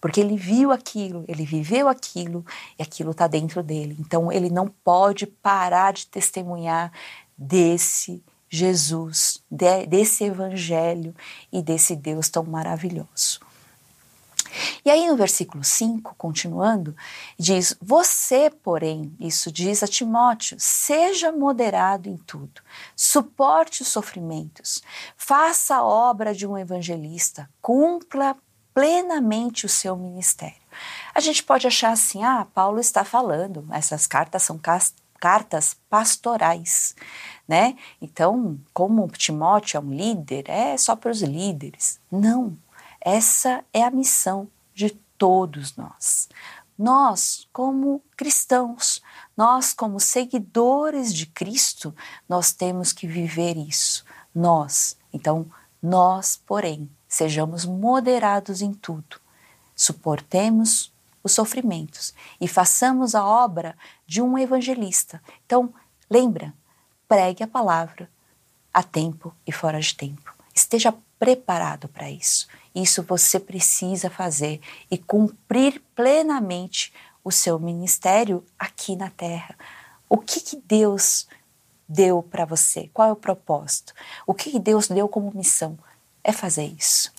porque 0.00 0.20
ele 0.20 0.38
viu 0.38 0.72
aquilo, 0.72 1.22
ele 1.28 1.44
viveu 1.44 1.86
aquilo 1.86 2.46
e 2.78 2.82
aquilo 2.82 3.10
está 3.10 3.26
dentro 3.26 3.62
dele. 3.62 3.94
Então 4.00 4.32
ele 4.32 4.48
não 4.48 4.68
pode 4.68 5.26
parar 5.26 5.92
de 5.92 6.06
testemunhar 6.06 6.90
desse 7.36 8.22
Jesus, 8.48 9.42
de, 9.50 9.86
desse 9.86 10.24
evangelho 10.24 11.14
e 11.52 11.62
desse 11.62 11.94
Deus 11.94 12.28
tão 12.28 12.44
maravilhoso. 12.44 13.40
E 14.84 14.90
aí 14.90 15.06
no 15.06 15.16
versículo 15.16 15.62
5, 15.62 16.14
continuando, 16.16 16.96
diz: 17.38 17.76
Você, 17.80 18.50
porém, 18.50 19.14
isso 19.20 19.52
diz 19.52 19.82
a 19.82 19.86
Timóteo, 19.86 20.56
seja 20.58 21.30
moderado 21.30 22.08
em 22.08 22.16
tudo, 22.16 22.62
suporte 22.96 23.82
os 23.82 23.88
sofrimentos, 23.88 24.82
faça 25.16 25.76
a 25.76 25.84
obra 25.84 26.34
de 26.34 26.46
um 26.46 26.56
evangelista, 26.56 27.48
cumpra 27.60 28.36
plenamente 28.72 29.66
o 29.66 29.68
seu 29.68 29.96
ministério. 29.96 30.56
A 31.14 31.20
gente 31.20 31.42
pode 31.42 31.66
achar 31.66 31.90
assim: 31.92 32.22
ah, 32.24 32.46
Paulo 32.54 32.80
está 32.80 33.04
falando, 33.04 33.66
essas 33.72 34.06
cartas 34.06 34.42
são 34.42 34.60
cartas 35.18 35.76
pastorais, 35.90 36.94
né? 37.48 37.76
Então, 38.00 38.60
como 38.74 39.08
Timóteo 39.08 39.78
é 39.78 39.80
um 39.80 39.90
líder, 39.90 40.44
é 40.48 40.76
só 40.76 40.94
para 40.94 41.10
os 41.10 41.22
líderes. 41.22 41.98
Não, 42.12 42.56
essa 43.00 43.64
é 43.72 43.82
a 43.82 43.90
missão 43.90 44.48
de 44.74 44.90
todos 45.16 45.74
nós. 45.74 46.28
Nós, 46.78 47.48
como 47.52 48.02
cristãos, 48.16 49.02
nós, 49.36 49.72
como 49.72 49.98
seguidores 49.98 51.12
de 51.12 51.26
Cristo, 51.26 51.94
nós 52.28 52.52
temos 52.52 52.92
que 52.92 53.06
viver 53.06 53.56
isso. 53.56 54.04
Nós, 54.32 54.96
então, 55.12 55.50
nós, 55.82 56.40
porém, 56.46 56.88
sejamos 57.08 57.64
moderados 57.64 58.60
em 58.60 58.72
tudo, 58.72 59.18
suportemos 59.74 60.92
os 61.24 61.32
sofrimentos 61.32 62.14
e 62.40 62.46
façamos 62.46 63.14
a 63.14 63.24
obra 63.24 63.76
de 64.06 64.22
um 64.22 64.38
evangelista. 64.38 65.20
Então, 65.46 65.72
lembra, 66.08 66.54
pregue 67.08 67.42
a 67.42 67.48
palavra 67.48 68.08
a 68.72 68.82
tempo 68.82 69.34
e 69.46 69.50
fora 69.50 69.80
de 69.80 69.94
tempo. 69.94 70.32
Esteja 70.54 70.94
preparado 71.18 71.88
para 71.88 72.10
isso. 72.10 72.46
Isso 72.74 73.02
você 73.02 73.40
precisa 73.40 74.08
fazer 74.10 74.60
e 74.90 74.98
cumprir 74.98 75.82
plenamente 75.96 76.92
o 77.24 77.32
seu 77.32 77.58
ministério 77.58 78.44
aqui 78.58 78.94
na 78.94 79.10
Terra. 79.10 79.56
O 80.08 80.18
que, 80.18 80.40
que 80.40 80.56
Deus 80.56 81.26
deu 81.88 82.22
para 82.22 82.44
você? 82.44 82.88
Qual 82.92 83.08
é 83.08 83.12
o 83.12 83.16
propósito? 83.16 83.94
O 84.26 84.34
que, 84.34 84.50
que 84.50 84.58
Deus 84.60 84.88
deu 84.88 85.08
como 85.08 85.34
missão? 85.34 85.78
É 86.22 86.32
fazer 86.32 86.64
isso. 86.64 87.12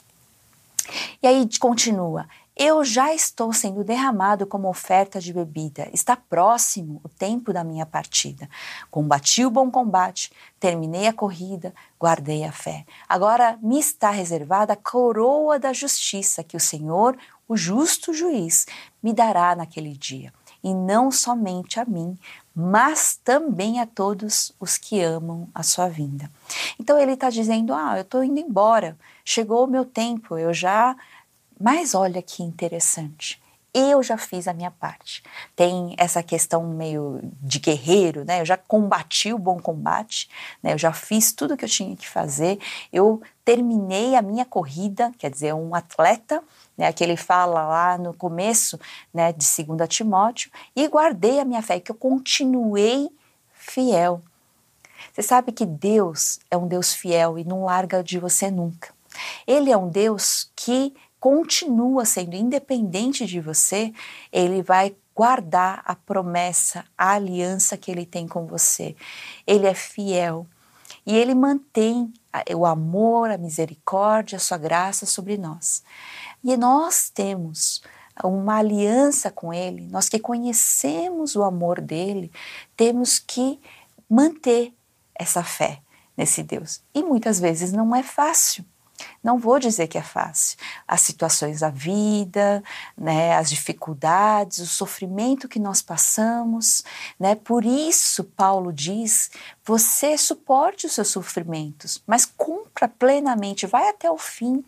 E 1.21 1.27
aí 1.27 1.47
continua: 1.59 2.27
eu 2.59 2.83
já 2.83 3.15
estou 3.15 3.53
sendo 3.53 3.85
derramado 3.85 4.45
como 4.45 4.67
oferta 4.67 5.17
de 5.21 5.31
bebida. 5.31 5.87
Está 5.93 6.17
próximo 6.17 6.99
o 7.05 7.07
tempo 7.07 7.53
da 7.53 7.63
minha 7.63 7.85
partida. 7.85 8.49
Combati 8.91 9.45
o 9.45 9.49
bom 9.49 9.71
combate, 9.71 10.29
terminei 10.59 11.07
a 11.07 11.13
corrida, 11.13 11.73
guardei 11.97 12.43
a 12.43 12.51
fé. 12.51 12.85
Agora 13.07 13.57
me 13.61 13.79
está 13.79 14.09
reservada 14.09 14.73
a 14.73 14.75
coroa 14.75 15.57
da 15.57 15.71
justiça 15.71 16.43
que 16.43 16.57
o 16.57 16.59
Senhor, 16.59 17.17
o 17.47 17.55
justo 17.55 18.13
juiz, 18.13 18.65
me 19.01 19.13
dará 19.13 19.55
naquele 19.55 19.95
dia. 19.95 20.33
E 20.61 20.73
não 20.73 21.09
somente 21.09 21.79
a 21.79 21.85
mim, 21.85 22.19
mas 22.53 23.17
também 23.23 23.79
a 23.79 23.85
todos 23.85 24.53
os 24.59 24.77
que 24.77 25.01
amam 25.01 25.47
a 25.55 25.63
sua 25.63 25.87
vinda. 25.87 26.29
Então 26.77 26.99
ele 26.99 27.13
está 27.13 27.29
dizendo: 27.29 27.73
Ah, 27.73 27.93
eu 27.95 28.01
estou 28.01 28.21
indo 28.21 28.37
embora, 28.37 28.97
chegou 29.23 29.63
o 29.63 29.69
meu 29.69 29.85
tempo, 29.85 30.37
eu 30.37 30.53
já 30.53 30.97
Mas 31.59 31.93
olha 31.93 32.21
que 32.21 32.41
interessante. 32.41 33.41
Eu 33.71 34.01
já 34.01 34.17
fiz 34.17 34.47
a 34.47 34.53
minha 34.53 34.71
parte. 34.71 35.21
Tem 35.55 35.93
essa 35.97 36.23
questão 36.23 36.67
meio 36.67 37.19
de 37.39 37.59
guerreiro, 37.59 38.25
né? 38.25 38.41
Eu 38.41 38.45
já 38.45 38.57
combati 38.57 39.31
o 39.31 39.37
bom 39.37 39.59
combate, 39.59 40.27
né? 40.63 40.73
Eu 40.73 40.77
já 40.77 40.91
fiz 40.91 41.31
tudo 41.31 41.55
que 41.55 41.65
eu 41.65 41.69
tinha 41.69 41.95
que 41.95 42.07
fazer. 42.07 42.59
Eu 42.91 43.21
terminei 43.45 44.15
a 44.15 44.23
minha 44.23 44.43
corrida, 44.43 45.11
quer 45.19 45.29
dizer, 45.29 45.53
um 45.53 45.75
atleta, 45.75 46.43
né? 46.75 46.91
Que 46.91 47.03
ele 47.03 47.15
fala 47.15 47.67
lá 47.67 47.97
no 47.97 48.11
começo, 48.11 48.79
né? 49.13 49.31
De 49.33 49.45
2 49.63 49.87
Timóteo, 49.87 50.49
e 50.75 50.87
guardei 50.87 51.39
a 51.39 51.45
minha 51.45 51.61
fé, 51.61 51.79
que 51.79 51.91
eu 51.91 51.95
continuei 51.95 53.09
fiel. 53.53 54.23
Você 55.13 55.21
sabe 55.21 55.51
que 55.51 55.65
Deus 55.65 56.39
é 56.49 56.57
um 56.57 56.67
Deus 56.67 56.93
fiel 56.93 57.37
e 57.37 57.43
não 57.43 57.65
larga 57.65 58.03
de 58.03 58.17
você 58.17 58.49
nunca. 58.49 58.89
Ele 59.45 59.71
é 59.71 59.77
um 59.77 59.89
Deus 59.89 60.51
que 60.55 60.93
continua 61.19 62.05
sendo 62.05 62.35
independente 62.35 63.25
de 63.25 63.39
você, 63.39 63.93
ele 64.31 64.61
vai 64.61 64.95
guardar 65.15 65.81
a 65.85 65.95
promessa, 65.95 66.85
a 66.97 67.11
aliança 67.11 67.75
que 67.75 67.91
ele 67.91 68.05
tem 68.05 68.27
com 68.27 68.45
você. 68.45 68.95
Ele 69.45 69.67
é 69.67 69.73
fiel 69.73 70.47
e 71.05 71.15
ele 71.15 71.35
mantém 71.35 72.13
o 72.55 72.65
amor, 72.65 73.29
a 73.29 73.37
misericórdia, 73.37 74.37
a 74.37 74.39
sua 74.39 74.57
graça 74.57 75.05
sobre 75.05 75.37
nós. 75.37 75.83
E 76.43 76.55
nós 76.55 77.09
temos 77.09 77.81
uma 78.23 78.57
aliança 78.57 79.31
com 79.31 79.53
ele, 79.53 79.87
nós 79.87 80.09
que 80.09 80.19
conhecemos 80.19 81.35
o 81.35 81.43
amor 81.43 81.81
dele, 81.81 82.31
temos 82.75 83.19
que 83.19 83.59
manter 84.09 84.73
essa 85.15 85.43
fé 85.43 85.81
nesse 86.17 86.43
Deus. 86.43 86.81
E 86.93 87.03
muitas 87.03 87.39
vezes 87.39 87.71
não 87.71 87.95
é 87.95 88.03
fácil. 88.03 88.65
Não 89.23 89.37
vou 89.37 89.59
dizer 89.59 89.87
que 89.87 89.97
é 89.97 90.01
fácil. 90.01 90.57
As 90.87 91.01
situações 91.01 91.59
da 91.59 91.69
vida, 91.69 92.63
né, 92.97 93.35
as 93.35 93.49
dificuldades, 93.49 94.59
o 94.59 94.67
sofrimento 94.67 95.47
que 95.47 95.59
nós 95.59 95.81
passamos, 95.81 96.83
né? 97.19 97.35
Por 97.35 97.65
isso 97.65 98.23
Paulo 98.23 98.71
diz: 98.71 99.31
você 99.63 100.17
suporte 100.17 100.85
os 100.85 100.93
seus 100.93 101.09
sofrimentos, 101.09 102.01
mas 102.07 102.25
cumpra 102.25 102.87
plenamente, 102.87 103.67
vai 103.67 103.89
até 103.89 104.09
o 104.09 104.17
fim. 104.17 104.63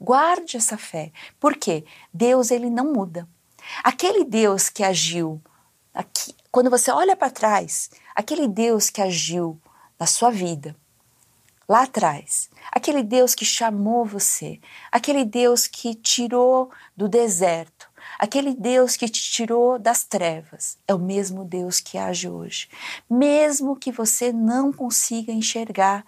Guarde 0.00 0.56
essa 0.56 0.76
fé. 0.76 1.12
Por 1.40 1.56
quê? 1.56 1.84
Deus 2.12 2.50
ele 2.50 2.70
não 2.70 2.92
muda. 2.92 3.28
Aquele 3.82 4.24
Deus 4.24 4.68
que 4.68 4.82
agiu 4.82 5.40
aqui, 5.92 6.34
quando 6.50 6.70
você 6.70 6.90
olha 6.90 7.16
para 7.16 7.30
trás, 7.30 7.90
aquele 8.14 8.46
Deus 8.46 8.90
que 8.90 9.00
agiu 9.00 9.58
na 9.98 10.06
sua 10.06 10.30
vida, 10.30 10.76
lá 11.68 11.82
atrás, 11.82 12.50
aquele 12.70 13.02
Deus 13.02 13.34
que 13.34 13.44
chamou 13.44 14.04
você, 14.04 14.60
aquele 14.90 15.24
Deus 15.24 15.66
que 15.66 15.94
tirou 15.94 16.70
do 16.96 17.08
deserto, 17.08 17.88
aquele 18.18 18.54
Deus 18.54 18.96
que 18.96 19.08
te 19.08 19.22
tirou 19.32 19.78
das 19.78 20.04
trevas, 20.04 20.78
é 20.86 20.94
o 20.94 20.98
mesmo 20.98 21.44
Deus 21.44 21.80
que 21.80 21.98
age 21.98 22.28
hoje. 22.28 22.68
Mesmo 23.08 23.76
que 23.76 23.90
você 23.90 24.32
não 24.32 24.72
consiga 24.72 25.32
enxergar, 25.32 26.04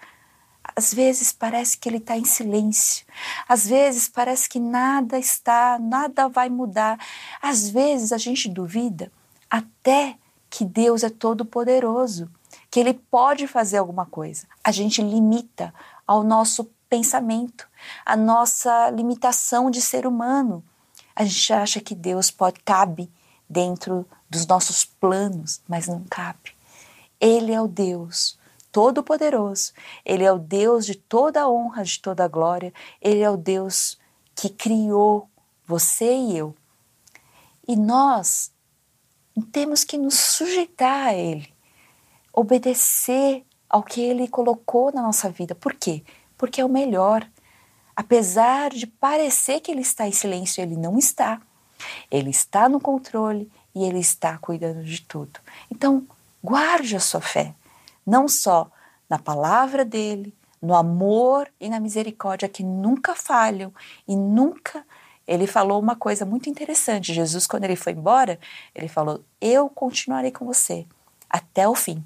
às 0.75 0.93
vezes 0.93 1.33
parece 1.33 1.79
que 1.79 1.89
ele 1.89 1.99
está 1.99 2.17
em 2.17 2.25
silêncio, 2.25 3.07
às 3.49 3.67
vezes 3.67 4.09
parece 4.09 4.49
que 4.49 4.59
nada 4.59 5.19
está, 5.19 5.79
nada 5.81 6.29
vai 6.29 6.49
mudar, 6.49 6.99
às 7.41 7.69
vezes 7.69 8.13
a 8.13 8.19
gente 8.19 8.49
duvida 8.49 9.13
até 9.49 10.17
que 10.51 10.65
Deus 10.65 11.03
é 11.03 11.11
todo-poderoso 11.11 12.31
que 12.71 12.81
ele 12.81 12.95
pode 12.95 13.47
fazer 13.47 13.79
alguma 13.79 14.07
coisa. 14.07 14.47
A 14.63 14.71
gente 14.71 15.03
limita 15.03 15.73
ao 16.07 16.23
nosso 16.23 16.65
pensamento, 16.89 17.69
a 18.05 18.17
nossa 18.17 18.91
limitação 18.91 19.71
de 19.71 19.81
ser 19.81 20.07
humano. 20.07 20.63
A 21.15 21.25
gente 21.25 21.53
acha 21.53 21.81
que 21.81 21.95
Deus 21.95 22.31
pode 22.31 22.61
cabe 22.61 23.11
dentro 23.49 24.07
dos 24.29 24.47
nossos 24.47 24.85
planos, 24.85 25.61
mas 25.69 25.87
não 25.87 26.05
cabe. 26.05 26.55
Ele 27.21 27.53
é 27.53 27.61
o 27.61 27.69
Deus 27.69 28.39
todo-poderoso. 28.71 29.73
Ele 30.05 30.25
é 30.25 30.31
o 30.31 30.39
Deus 30.39 30.85
de 30.85 30.95
toda 30.95 31.43
a 31.43 31.49
honra, 31.49 31.83
de 31.83 31.99
toda 31.99 32.25
a 32.25 32.29
glória. 32.29 32.75
Ele 33.01 33.23
é 33.23 33.31
o 33.31 33.37
Deus 33.37 33.99
que 34.35 34.51
criou 34.51 35.29
você 35.67 36.15
e 36.15 36.37
eu. 36.37 36.55
E 37.67 37.75
nós 37.75 38.53
temos 39.51 39.83
que 39.83 39.97
nos 39.97 40.15
sujeitar 40.15 41.09
a 41.09 41.15
Ele 41.15 41.56
obedecer 42.37 43.43
ao 43.69 43.83
que 43.83 44.03
Ele 44.03 44.29
colocou 44.29 44.93
na 44.93 45.03
nossa 45.03 45.31
vida. 45.31 45.55
Por 45.55 45.73
quê? 45.73 46.05
Porque 46.37 46.61
é 46.61 46.65
o 46.65 46.69
melhor. 46.69 47.27
Apesar 47.97 48.71
de 48.71 48.87
parecer 48.87 49.61
que 49.61 49.73
Ele 49.73 49.81
está 49.81 50.07
em 50.07 50.13
silêncio, 50.13 50.63
Ele 50.63 50.77
não 50.77 50.99
está. 50.99 51.41
Ele 52.11 52.29
está 52.31 52.69
no 52.69 52.79
controle 52.79 53.51
e 53.75 53.85
Ele 53.85 53.99
está 53.99 54.37
cuidando 54.37 54.85
de 54.85 55.01
tudo. 55.01 55.41
Então, 55.71 56.07
guarde 56.45 56.95
a 56.95 57.01
sua 57.01 57.23
fé, 57.23 57.55
não 58.07 58.29
só 58.29 58.71
na 59.09 59.19
palavra 59.19 59.85
dele, 59.85 60.35
no 60.61 60.75
amor 60.75 61.49
e 61.59 61.69
na 61.71 61.81
misericórdia 61.81 62.49
que 62.49 62.63
nunca 62.63 63.15
falham 63.15 63.73
e 64.07 64.15
nunca. 64.15 64.85
Ele 65.27 65.47
falou 65.47 65.81
uma 65.81 65.97
coisa 65.97 66.25
muito 66.27 66.51
interessante. 66.51 67.15
Jesus, 67.15 67.47
quando 67.47 67.65
ele 67.65 67.77
foi 67.77 67.93
embora, 67.93 68.39
ele 68.75 68.89
falou: 68.89 69.25
Eu 69.41 69.69
continuarei 69.69 70.31
com 70.31 70.45
você 70.45 70.87
até 71.31 71.69
o 71.69 71.75
fim 71.75 72.05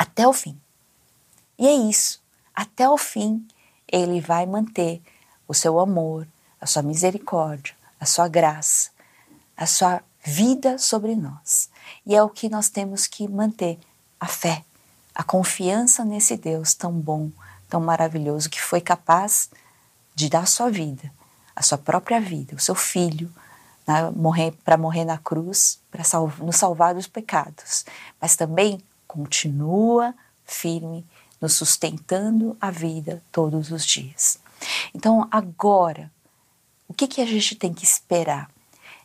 até 0.00 0.26
o 0.26 0.32
fim. 0.32 0.58
E 1.58 1.68
é 1.68 1.74
isso, 1.74 2.22
até 2.54 2.88
o 2.88 2.96
fim 2.96 3.46
ele 3.86 4.18
vai 4.18 4.46
manter 4.46 5.02
o 5.46 5.52
seu 5.52 5.78
amor, 5.78 6.26
a 6.58 6.64
sua 6.64 6.80
misericórdia, 6.82 7.74
a 8.00 8.06
sua 8.06 8.26
graça, 8.26 8.88
a 9.54 9.66
sua 9.66 10.02
vida 10.24 10.78
sobre 10.78 11.14
nós. 11.14 11.68
E 12.06 12.16
é 12.16 12.22
o 12.22 12.30
que 12.30 12.48
nós 12.48 12.70
temos 12.70 13.06
que 13.06 13.28
manter: 13.28 13.78
a 14.18 14.26
fé, 14.26 14.64
a 15.14 15.22
confiança 15.22 16.02
nesse 16.02 16.34
Deus 16.34 16.72
tão 16.72 16.92
bom, 16.92 17.30
tão 17.68 17.82
maravilhoso, 17.82 18.48
que 18.48 18.60
foi 18.60 18.80
capaz 18.80 19.50
de 20.14 20.30
dar 20.30 20.44
a 20.44 20.46
sua 20.46 20.70
vida, 20.70 21.12
a 21.54 21.60
sua 21.60 21.76
própria 21.76 22.22
vida, 22.22 22.56
o 22.56 22.58
seu 22.58 22.74
filho, 22.74 23.30
né, 23.86 24.10
para 24.64 24.78
morrer 24.78 25.04
na 25.04 25.18
cruz, 25.18 25.78
para 25.90 26.04
nos 26.38 26.56
salvar 26.56 26.94
dos 26.94 27.06
pecados, 27.06 27.84
mas 28.18 28.34
também 28.34 28.82
continua 29.10 30.14
firme, 30.44 31.04
nos 31.40 31.54
sustentando 31.54 32.56
a 32.60 32.70
vida 32.70 33.20
todos 33.32 33.72
os 33.72 33.84
dias. 33.84 34.38
Então, 34.94 35.26
agora, 35.32 36.12
o 36.86 36.94
que, 36.94 37.08
que 37.08 37.20
a 37.20 37.26
gente 37.26 37.56
tem 37.56 37.74
que 37.74 37.82
esperar? 37.82 38.48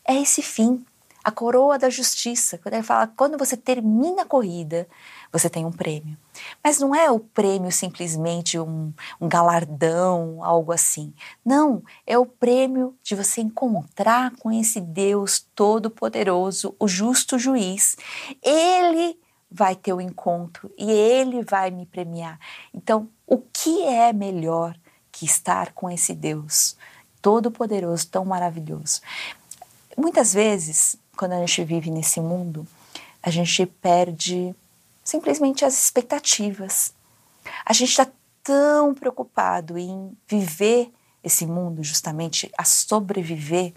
É 0.08 0.14
esse 0.14 0.44
fim, 0.44 0.86
a 1.24 1.32
coroa 1.32 1.80
da 1.80 1.90
justiça. 1.90 2.60
Quando 2.60 2.76
ele 2.76 2.84
fala, 2.84 3.08
quando 3.18 3.36
você 3.36 3.58
termina 3.58 4.22
a 4.22 4.26
corrida, 4.26 4.88
você 5.32 5.50
tem 5.50 5.66
um 5.66 5.72
prêmio. 5.72 6.16
Mas 6.64 6.80
não 6.80 6.94
é 6.94 7.10
o 7.10 7.20
prêmio 7.20 7.72
simplesmente 7.72 8.60
um, 8.60 8.94
um 9.20 9.28
galardão, 9.28 10.44
algo 10.44 10.72
assim. 10.72 11.12
Não, 11.44 11.82
é 12.06 12.16
o 12.16 12.28
prêmio 12.28 12.96
de 13.02 13.16
você 13.16 13.42
encontrar 13.42 14.36
com 14.38 14.52
esse 14.52 14.80
Deus 14.80 15.48
todo-poderoso, 15.56 16.76
o 16.78 16.88
justo 16.88 17.40
juiz. 17.40 17.98
Ele 18.44 19.18
vai 19.56 19.74
ter 19.74 19.94
o 19.94 20.02
encontro 20.02 20.70
e 20.78 20.92
ele 20.92 21.42
vai 21.42 21.72
me 21.72 21.86
premiar. 21.86 22.38
Então, 22.74 23.08
o 23.26 23.38
que 23.38 23.84
é 23.84 24.12
melhor 24.12 24.78
que 25.12 25.24
estar 25.24 25.72
com 25.72 25.90
esse 25.90 26.14
Deus 26.14 26.76
todo-poderoso, 27.22 28.08
tão 28.08 28.26
maravilhoso? 28.26 29.00
Muitas 29.98 30.34
vezes, 30.34 30.98
quando 31.16 31.32
a 31.32 31.40
gente 31.40 31.64
vive 31.64 31.90
nesse 31.90 32.20
mundo, 32.20 32.68
a 33.24 33.30
gente 33.30 33.66
perde 33.66 34.54
simplesmente 35.02 35.64
as 35.64 35.86
expectativas. 35.86 36.94
A 37.66 37.72
gente 37.72 37.92
está 37.92 38.08
tão 38.44 38.94
preocupado 38.94 39.78
em 39.78 40.12
viver 40.28 40.92
esse 41.24 41.46
mundo, 41.46 41.82
justamente 41.82 42.52
a 42.58 42.66
sobreviver, 42.66 43.74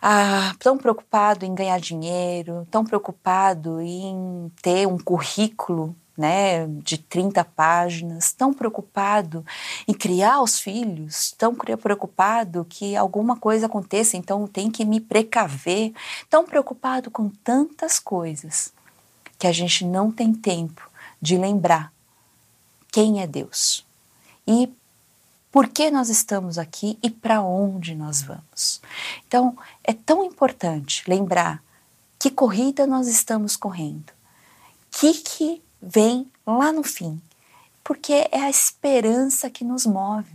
ah, 0.00 0.54
tão 0.58 0.78
preocupado 0.78 1.44
em 1.44 1.54
ganhar 1.54 1.80
dinheiro, 1.80 2.66
tão 2.70 2.84
preocupado 2.84 3.80
em 3.80 4.50
ter 4.62 4.86
um 4.86 4.98
currículo 4.98 5.94
né, 6.16 6.66
de 6.66 6.98
30 6.98 7.44
páginas, 7.44 8.32
tão 8.32 8.52
preocupado 8.52 9.46
em 9.86 9.94
criar 9.94 10.40
os 10.40 10.58
filhos, 10.58 11.32
tão 11.38 11.54
preocupado 11.54 12.66
que 12.68 12.96
alguma 12.96 13.36
coisa 13.36 13.66
aconteça, 13.66 14.16
então 14.16 14.46
tem 14.46 14.68
que 14.68 14.84
me 14.84 15.00
precaver, 15.00 15.92
tão 16.28 16.44
preocupado 16.44 17.08
com 17.08 17.28
tantas 17.28 18.00
coisas 18.00 18.72
que 19.38 19.46
a 19.46 19.52
gente 19.52 19.84
não 19.84 20.10
tem 20.10 20.34
tempo 20.34 20.90
de 21.22 21.36
lembrar 21.36 21.92
quem 22.90 23.22
é 23.22 23.26
Deus. 23.26 23.86
E 24.44 24.68
por 25.50 25.68
que 25.68 25.90
nós 25.90 26.08
estamos 26.08 26.58
aqui 26.58 26.98
e 27.02 27.10
para 27.10 27.42
onde 27.42 27.94
nós 27.94 28.22
vamos. 28.22 28.80
Então, 29.26 29.56
é 29.82 29.92
tão 29.92 30.22
importante 30.24 31.02
lembrar 31.08 31.62
que 32.18 32.30
corrida 32.30 32.86
nós 32.86 33.06
estamos 33.06 33.56
correndo, 33.56 34.10
o 34.10 34.98
que, 34.98 35.14
que 35.14 35.62
vem 35.80 36.30
lá 36.46 36.72
no 36.72 36.82
fim, 36.82 37.20
porque 37.84 38.28
é 38.30 38.40
a 38.40 38.50
esperança 38.50 39.48
que 39.48 39.64
nos 39.64 39.86
move, 39.86 40.34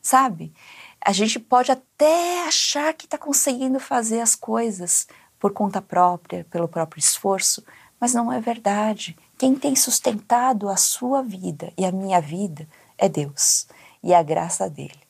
sabe? 0.00 0.52
A 1.00 1.12
gente 1.12 1.38
pode 1.38 1.70
até 1.72 2.46
achar 2.46 2.94
que 2.94 3.04
está 3.06 3.18
conseguindo 3.18 3.78
fazer 3.80 4.20
as 4.20 4.34
coisas 4.34 5.06
por 5.38 5.52
conta 5.52 5.82
própria, 5.82 6.46
pelo 6.50 6.68
próprio 6.68 7.00
esforço, 7.00 7.64
mas 8.00 8.14
não 8.14 8.32
é 8.32 8.40
verdade. 8.40 9.16
Quem 9.36 9.54
tem 9.54 9.74
sustentado 9.76 10.68
a 10.68 10.76
sua 10.76 11.22
vida 11.22 11.72
e 11.76 11.84
a 11.84 11.92
minha 11.92 12.20
vida 12.20 12.68
é 12.96 13.08
Deus 13.08 13.66
e 14.06 14.14
a 14.14 14.22
graça 14.22 14.70
dele. 14.70 15.00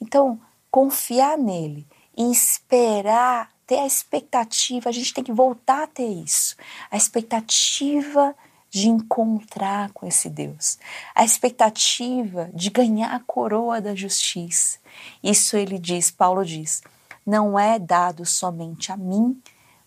Então, 0.00 0.40
confiar 0.70 1.36
nele 1.36 1.86
e 2.16 2.30
esperar, 2.30 3.50
ter 3.66 3.80
a 3.80 3.86
expectativa, 3.86 4.88
a 4.88 4.92
gente 4.92 5.12
tem 5.12 5.24
que 5.24 5.32
voltar 5.32 5.82
a 5.82 5.86
ter 5.88 6.06
isso, 6.06 6.54
a 6.88 6.96
expectativa 6.96 8.34
de 8.70 8.88
encontrar 8.88 9.90
com 9.92 10.06
esse 10.06 10.30
Deus, 10.30 10.78
a 11.14 11.24
expectativa 11.24 12.48
de 12.54 12.70
ganhar 12.70 13.12
a 13.12 13.20
coroa 13.20 13.80
da 13.80 13.94
justiça. 13.94 14.78
Isso 15.22 15.56
ele 15.56 15.78
diz, 15.78 16.10
Paulo 16.10 16.44
diz, 16.44 16.80
não 17.26 17.58
é 17.58 17.78
dado 17.78 18.24
somente 18.24 18.92
a 18.92 18.96
mim, 18.96 19.42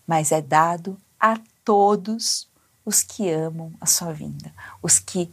mas 0.06 0.30
é 0.30 0.42
dado 0.42 0.96
a 1.18 1.38
todos 1.64 2.48
os 2.84 3.02
que 3.02 3.30
amam 3.30 3.72
a 3.80 3.86
sua 3.86 4.12
vinda, 4.12 4.52
os 4.80 4.98
que 4.98 5.28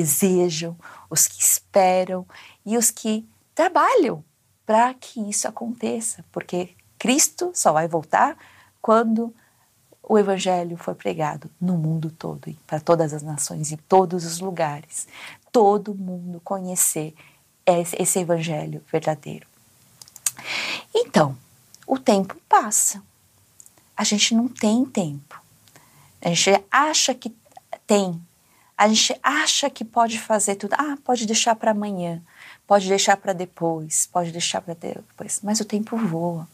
desejam, 0.00 0.76
os 1.08 1.26
que 1.26 1.40
esperam 1.40 2.26
e 2.64 2.76
os 2.76 2.90
que 2.90 3.26
trabalham 3.54 4.24
para 4.66 4.94
que 4.94 5.20
isso 5.28 5.46
aconteça, 5.46 6.24
porque 6.32 6.74
Cristo 6.98 7.50
só 7.54 7.72
vai 7.72 7.86
voltar 7.86 8.36
quando 8.80 9.34
o 10.02 10.18
Evangelho 10.18 10.76
for 10.76 10.94
pregado 10.94 11.50
no 11.60 11.76
mundo 11.76 12.10
todo, 12.10 12.54
para 12.66 12.80
todas 12.80 13.12
as 13.12 13.22
nações, 13.22 13.72
em 13.72 13.76
todos 13.76 14.24
os 14.24 14.38
lugares. 14.38 15.06
Todo 15.50 15.94
mundo 15.94 16.40
conhecer 16.40 17.14
esse 17.66 18.18
Evangelho 18.18 18.82
verdadeiro. 18.90 19.46
Então, 20.94 21.36
o 21.86 21.98
tempo 21.98 22.36
passa. 22.48 23.02
A 23.96 24.04
gente 24.04 24.34
não 24.34 24.48
tem 24.48 24.84
tempo. 24.84 25.40
A 26.20 26.28
gente 26.28 26.64
acha 26.70 27.14
que 27.14 27.34
tem. 27.86 28.20
A 28.76 28.88
gente 28.88 29.18
acha 29.22 29.70
que 29.70 29.84
pode 29.84 30.18
fazer 30.18 30.56
tudo. 30.56 30.74
Ah, 30.74 30.96
pode 31.04 31.26
deixar 31.26 31.54
para 31.54 31.70
amanhã, 31.70 32.20
pode 32.66 32.88
deixar 32.88 33.16
para 33.16 33.32
depois, 33.32 34.08
pode 34.12 34.32
deixar 34.32 34.60
para 34.60 34.74
depois. 34.74 35.40
Mas 35.42 35.60
o 35.60 35.64
tempo 35.64 35.96
voa. 35.96 36.48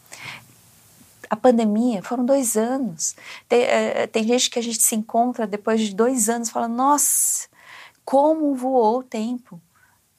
A 1.31 1.37
pandemia 1.37 2.03
foram 2.03 2.25
dois 2.25 2.57
anos. 2.57 3.17
Tem, 3.49 3.63
é, 3.63 4.07
tem 4.07 4.25
gente 4.25 4.51
que 4.51 4.59
a 4.59 4.63
gente 4.63 4.83
se 4.83 4.95
encontra 4.95 5.47
depois 5.47 5.81
de 5.81 5.95
dois 5.95 6.29
anos 6.29 6.49
e 6.49 6.53
fala: 6.53 6.69
Nossa, 6.69 7.49
como 8.05 8.55
voou 8.55 8.99
o 8.99 9.05
tempo. 9.05 9.61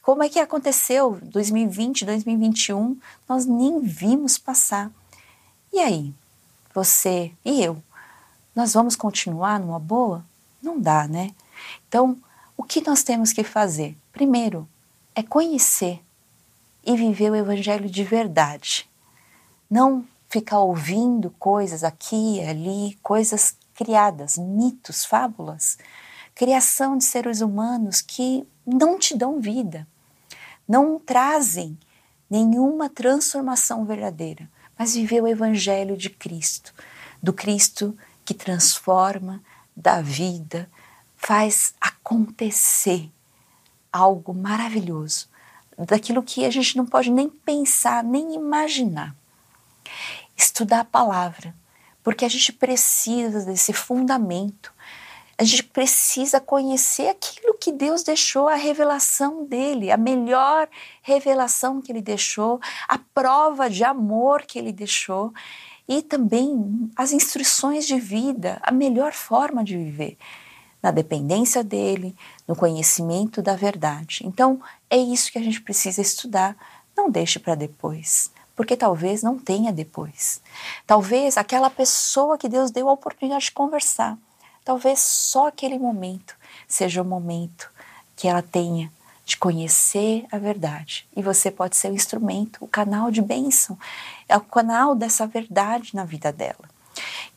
Como 0.01 0.23
é 0.23 0.29
que 0.29 0.39
aconteceu 0.39 1.19
2020, 1.21 2.05
2021? 2.05 2.97
Nós 3.29 3.45
nem 3.45 3.79
vimos 3.79 4.37
passar. 4.37 4.89
E 5.71 5.79
aí, 5.79 6.11
você 6.73 7.31
e 7.45 7.63
eu, 7.63 7.81
nós 8.55 8.73
vamos 8.73 8.95
continuar 8.95 9.59
numa 9.59 9.79
boa? 9.79 10.25
Não 10.61 10.79
dá, 10.79 11.07
né? 11.07 11.31
Então, 11.87 12.17
o 12.55 12.63
que 12.63 12.81
nós 12.87 13.03
temos 13.03 13.33
que 13.33 13.43
fazer? 13.43 13.97
Primeiro, 14.11 14.67
é 15.15 15.23
conhecer 15.23 16.01
e 16.85 16.95
viver 16.95 17.31
o 17.31 17.35
Evangelho 17.35 17.89
de 17.89 18.03
verdade. 18.03 18.89
Não 19.69 20.05
ficar 20.29 20.59
ouvindo 20.59 21.29
coisas 21.37 21.83
aqui 21.83 22.37
e 22.37 22.41
ali, 22.41 22.97
coisas 23.03 23.55
criadas, 23.73 24.37
mitos, 24.37 25.05
fábulas, 25.05 25.77
criação 26.33 26.97
de 26.97 27.03
seres 27.03 27.41
humanos 27.41 28.01
que 28.01 28.47
não 28.65 28.97
te 28.97 29.15
dão 29.17 29.39
vida, 29.39 29.87
não 30.67 30.99
trazem 30.99 31.77
nenhuma 32.29 32.89
transformação 32.89 33.85
verdadeira, 33.85 34.49
mas 34.77 34.95
viver 34.95 35.21
o 35.21 35.27
Evangelho 35.27 35.97
de 35.97 36.09
Cristo, 36.09 36.73
do 37.21 37.33
Cristo 37.33 37.97
que 38.23 38.33
transforma, 38.33 39.43
dá 39.75 40.01
vida, 40.01 40.69
faz 41.21 41.73
acontecer 41.79 43.09
algo 43.91 44.33
maravilhoso, 44.33 45.29
daquilo 45.77 46.23
que 46.23 46.45
a 46.45 46.49
gente 46.49 46.75
não 46.77 46.85
pode 46.85 47.11
nem 47.11 47.29
pensar, 47.29 48.03
nem 48.03 48.35
imaginar 48.35 49.15
estudar 50.35 50.81
a 50.81 50.85
palavra, 50.85 51.53
porque 52.03 52.25
a 52.25 52.29
gente 52.29 52.51
precisa 52.51 53.45
desse 53.45 53.73
fundamento. 53.73 54.73
A 55.37 55.43
gente 55.43 55.63
precisa 55.63 56.39
conhecer 56.39 57.07
aquilo 57.07 57.55
que 57.55 57.71
Deus 57.71 58.03
deixou, 58.03 58.47
a 58.47 58.55
revelação 58.55 59.45
dele, 59.45 59.91
a 59.91 59.97
melhor 59.97 60.67
revelação 61.01 61.81
que 61.81 61.91
ele 61.91 62.01
deixou, 62.01 62.59
a 62.87 62.99
prova 63.13 63.69
de 63.69 63.83
amor 63.83 64.43
que 64.43 64.59
ele 64.59 64.71
deixou 64.71 65.33
e 65.87 66.01
também 66.01 66.91
as 66.95 67.11
instruções 67.11 67.87
de 67.87 67.99
vida, 67.99 68.59
a 68.61 68.71
melhor 68.71 69.13
forma 69.13 69.63
de 69.63 69.75
viver, 69.75 70.17
na 70.81 70.91
dependência 70.91 71.63
dele, 71.63 72.15
no 72.47 72.55
conhecimento 72.55 73.41
da 73.41 73.55
verdade. 73.55 74.21
Então, 74.25 74.61
é 74.89 74.97
isso 74.97 75.31
que 75.31 75.37
a 75.37 75.43
gente 75.43 75.61
precisa 75.61 76.01
estudar. 76.01 76.55
Não 76.95 77.09
deixe 77.09 77.39
para 77.39 77.55
depois 77.55 78.31
porque 78.55 78.77
talvez 78.77 79.23
não 79.23 79.39
tenha 79.39 79.73
depois. 79.73 80.39
Talvez 80.85 81.35
aquela 81.35 81.67
pessoa 81.67 82.37
que 82.37 82.47
Deus 82.47 82.69
deu 82.69 82.89
a 82.89 82.93
oportunidade 82.93 83.45
de 83.45 83.51
conversar, 83.51 84.15
talvez 84.63 84.99
só 84.99 85.47
aquele 85.47 85.79
momento 85.79 86.35
seja 86.67 87.01
o 87.01 87.05
momento 87.05 87.71
que 88.15 88.27
ela 88.27 88.41
tenha 88.41 88.91
de 89.25 89.37
conhecer 89.37 90.25
a 90.31 90.37
verdade. 90.37 91.07
E 91.15 91.21
você 91.21 91.49
pode 91.49 91.75
ser 91.75 91.91
o 91.91 91.95
instrumento, 91.95 92.63
o 92.63 92.67
canal 92.67 93.09
de 93.09 93.21
bênção, 93.21 93.77
é 94.27 94.37
o 94.37 94.41
canal 94.41 94.95
dessa 94.95 95.25
verdade 95.25 95.95
na 95.95 96.05
vida 96.05 96.31
dela, 96.31 96.69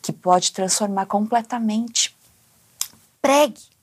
que 0.01 0.13
pode 0.13 0.51
transformar 0.51 1.05
completamente. 1.05 2.14
Pregue, 3.25 3.75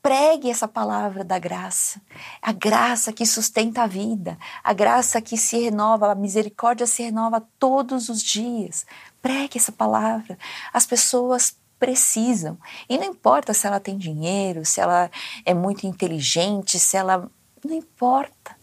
Pregue 0.00 0.48
essa 0.48 0.68
palavra 0.68 1.24
da 1.24 1.36
graça, 1.36 2.00
a 2.40 2.52
graça 2.52 3.12
que 3.12 3.26
sustenta 3.26 3.82
a 3.82 3.86
vida, 3.88 4.38
a 4.62 4.72
graça 4.72 5.20
que 5.20 5.36
se 5.36 5.58
renova, 5.58 6.12
a 6.12 6.14
misericórdia 6.14 6.86
se 6.86 7.02
renova 7.02 7.44
todos 7.58 8.08
os 8.08 8.22
dias. 8.22 8.86
Pregue 9.20 9.58
essa 9.58 9.72
palavra. 9.72 10.38
As 10.72 10.86
pessoas 10.86 11.56
precisam. 11.78 12.56
E 12.88 12.96
não 12.96 13.06
importa 13.06 13.52
se 13.52 13.66
ela 13.66 13.80
tem 13.80 13.98
dinheiro, 13.98 14.64
se 14.64 14.80
ela 14.80 15.10
é 15.44 15.52
muito 15.52 15.84
inteligente, 15.84 16.78
se 16.78 16.96
ela. 16.96 17.28
Não 17.64 17.74
importa. 17.74 18.56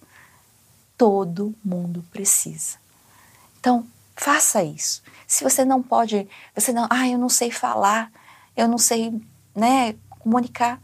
Todo 0.97 1.53
mundo 1.63 2.05
precisa. 2.09 2.77
Então, 3.59 3.85
faça 4.15 4.63
isso. 4.63 5.03
Se 5.27 5.43
você 5.43 5.65
não 5.65 5.83
pode, 5.83 6.25
você 6.55 6.71
não, 6.71 6.87
ah, 6.89 7.05
eu 7.05 7.17
não 7.17 7.27
sei 7.27 7.51
falar, 7.51 8.09
eu 8.55 8.67
não 8.67 8.77
sei, 8.77 9.21
né, 9.53 9.95
comunicar 10.25 10.81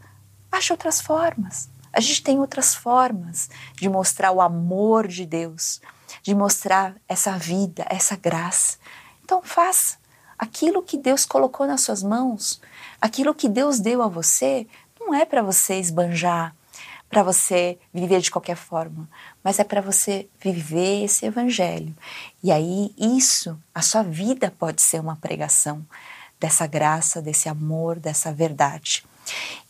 Ache 0.52 0.70
outras 0.70 1.00
formas. 1.00 1.70
A 1.90 1.98
gente 1.98 2.22
tem 2.22 2.38
outras 2.38 2.74
formas 2.74 3.48
de 3.74 3.88
mostrar 3.88 4.30
o 4.30 4.40
amor 4.40 5.08
de 5.08 5.24
Deus, 5.24 5.80
de 6.22 6.34
mostrar 6.34 6.94
essa 7.08 7.38
vida, 7.38 7.86
essa 7.88 8.16
graça. 8.16 8.76
Então 9.24 9.42
faça 9.42 9.96
aquilo 10.38 10.82
que 10.82 10.98
Deus 10.98 11.24
colocou 11.24 11.66
nas 11.66 11.80
suas 11.80 12.02
mãos, 12.02 12.60
aquilo 13.00 13.34
que 13.34 13.48
Deus 13.48 13.80
deu 13.80 14.02
a 14.02 14.08
você, 14.08 14.66
não 15.00 15.14
é 15.14 15.24
para 15.24 15.40
você 15.40 15.80
esbanjar, 15.80 16.54
para 17.08 17.22
você 17.22 17.78
viver 17.94 18.20
de 18.20 18.30
qualquer 18.30 18.56
forma, 18.56 19.08
mas 19.42 19.58
é 19.58 19.64
para 19.64 19.80
você 19.80 20.28
viver 20.38 21.04
esse 21.04 21.24
evangelho. 21.24 21.94
E 22.42 22.52
aí 22.52 22.94
isso, 22.98 23.58
a 23.74 23.80
sua 23.80 24.02
vida 24.02 24.52
pode 24.58 24.82
ser 24.82 25.00
uma 25.00 25.16
pregação 25.16 25.84
dessa 26.38 26.66
graça, 26.66 27.22
desse 27.22 27.48
amor, 27.48 27.98
dessa 27.98 28.32
verdade. 28.32 29.04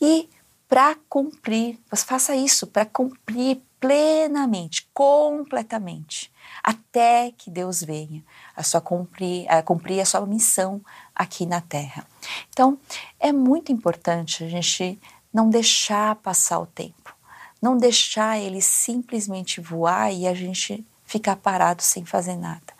E 0.00 0.28
para 0.68 0.96
cumprir, 1.08 1.78
você 1.90 2.04
faça 2.04 2.34
isso 2.34 2.66
para 2.66 2.86
cumprir 2.86 3.60
plenamente, 3.78 4.88
completamente, 4.94 6.32
até 6.62 7.32
que 7.36 7.50
Deus 7.50 7.82
venha 7.82 8.22
a 8.56 8.62
sua 8.62 8.80
cumprir, 8.80 9.44
a 9.50 9.60
cumprir 9.60 10.00
a 10.00 10.04
sua 10.04 10.24
missão 10.24 10.80
aqui 11.14 11.44
na 11.44 11.60
Terra. 11.60 12.06
Então, 12.50 12.78
é 13.18 13.32
muito 13.32 13.72
importante 13.72 14.44
a 14.44 14.48
gente 14.48 14.98
não 15.34 15.50
deixar 15.50 16.14
passar 16.16 16.60
o 16.60 16.66
tempo, 16.66 17.14
não 17.60 17.76
deixar 17.76 18.38
ele 18.38 18.62
simplesmente 18.62 19.60
voar 19.60 20.12
e 20.12 20.26
a 20.28 20.34
gente 20.34 20.86
ficar 21.04 21.36
parado 21.36 21.82
sem 21.82 22.04
fazer 22.04 22.36
nada. 22.36 22.72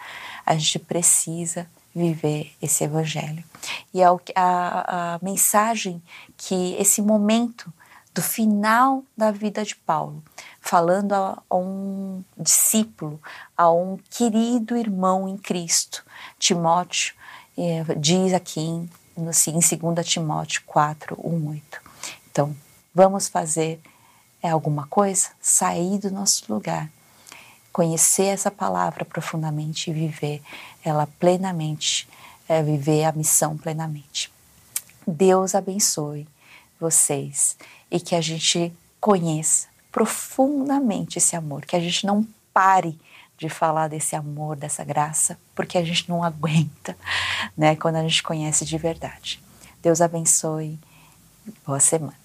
A 0.47 0.55
gente 0.55 0.79
precisa 0.79 1.69
viver 1.95 2.53
esse 2.61 2.85
evangelho. 2.85 3.45
E 3.93 4.01
é 4.01 4.07
a, 4.07 4.19
a, 4.37 5.15
a 5.15 5.19
mensagem 5.23 6.03
que 6.37 6.75
esse 6.79 7.03
momento 7.03 7.73
do 8.15 8.23
final 8.23 9.03
da 9.17 9.31
vida 9.31 9.65
de 9.65 9.75
Paulo, 9.75 10.23
falando 10.61 11.15
a, 11.15 11.43
a, 11.49 11.57
um 11.57 12.23
discípulo, 12.37 13.21
a 13.57 13.71
um 13.73 13.99
querido 14.11 14.77
irmão 14.77 15.29
em 15.29 15.39
Cristo, 15.39 16.05
Timóteo, 16.39 17.15
eh, 17.57 17.85
diz 17.99 18.35
aqui 18.35 18.61
em, 18.61 18.91
em 19.17 19.25
2 19.25 20.07
Timóteo 20.07 20.63
4, 20.67 21.19
1, 21.23 21.49
8. 21.49 21.81
Então, 22.31 22.55
vamos 22.95 23.29
fazer 23.29 23.81
é, 24.43 24.51
alguma 24.51 24.87
coisa? 24.87 25.31
Sair 25.41 25.99
do 25.99 26.11
nosso 26.11 26.53
lugar, 26.53 26.91
conhecer 27.73 28.27
essa 28.27 28.51
palavra 28.51 29.05
profundamente 29.05 29.91
e 29.91 29.95
viver 29.95 30.43
ela 30.85 31.07
plenamente, 31.19 32.09
é, 32.49 32.63
viver 32.63 33.05
a 33.05 33.13
missão 33.13 33.57
plenamente. 33.57 34.31
Deus 35.07 35.55
abençoe 35.55 36.27
vocês 36.79 37.57
e 37.91 38.01
que 38.01 38.15
a 38.15 38.21
gente 38.21 38.73
conheça 39.01 39.69
profundamente 39.91 41.19
esse 41.19 41.37
amor, 41.37 41.65
que 41.65 41.77
a 41.77 41.81
gente 41.81 42.07
não 42.07 42.27
pare 42.53 42.99
de 43.37 43.49
falar 43.49 43.89
desse 43.89 44.15
amor, 44.15 44.57
dessa 44.57 44.85
graça, 44.85 45.39
porque 45.55 45.77
a 45.77 45.85
gente 45.85 46.09
não 46.09 46.23
aguenta, 46.23 46.97
né, 47.57 47.75
quando 47.77 47.97
a 47.97 48.03
gente 48.03 48.23
conhece 48.23 48.65
de 48.65 48.79
verdade. 48.79 49.43
Deus 49.83 50.01
abençoe. 50.01 50.79
Boa 51.67 51.81
semana. 51.81 52.22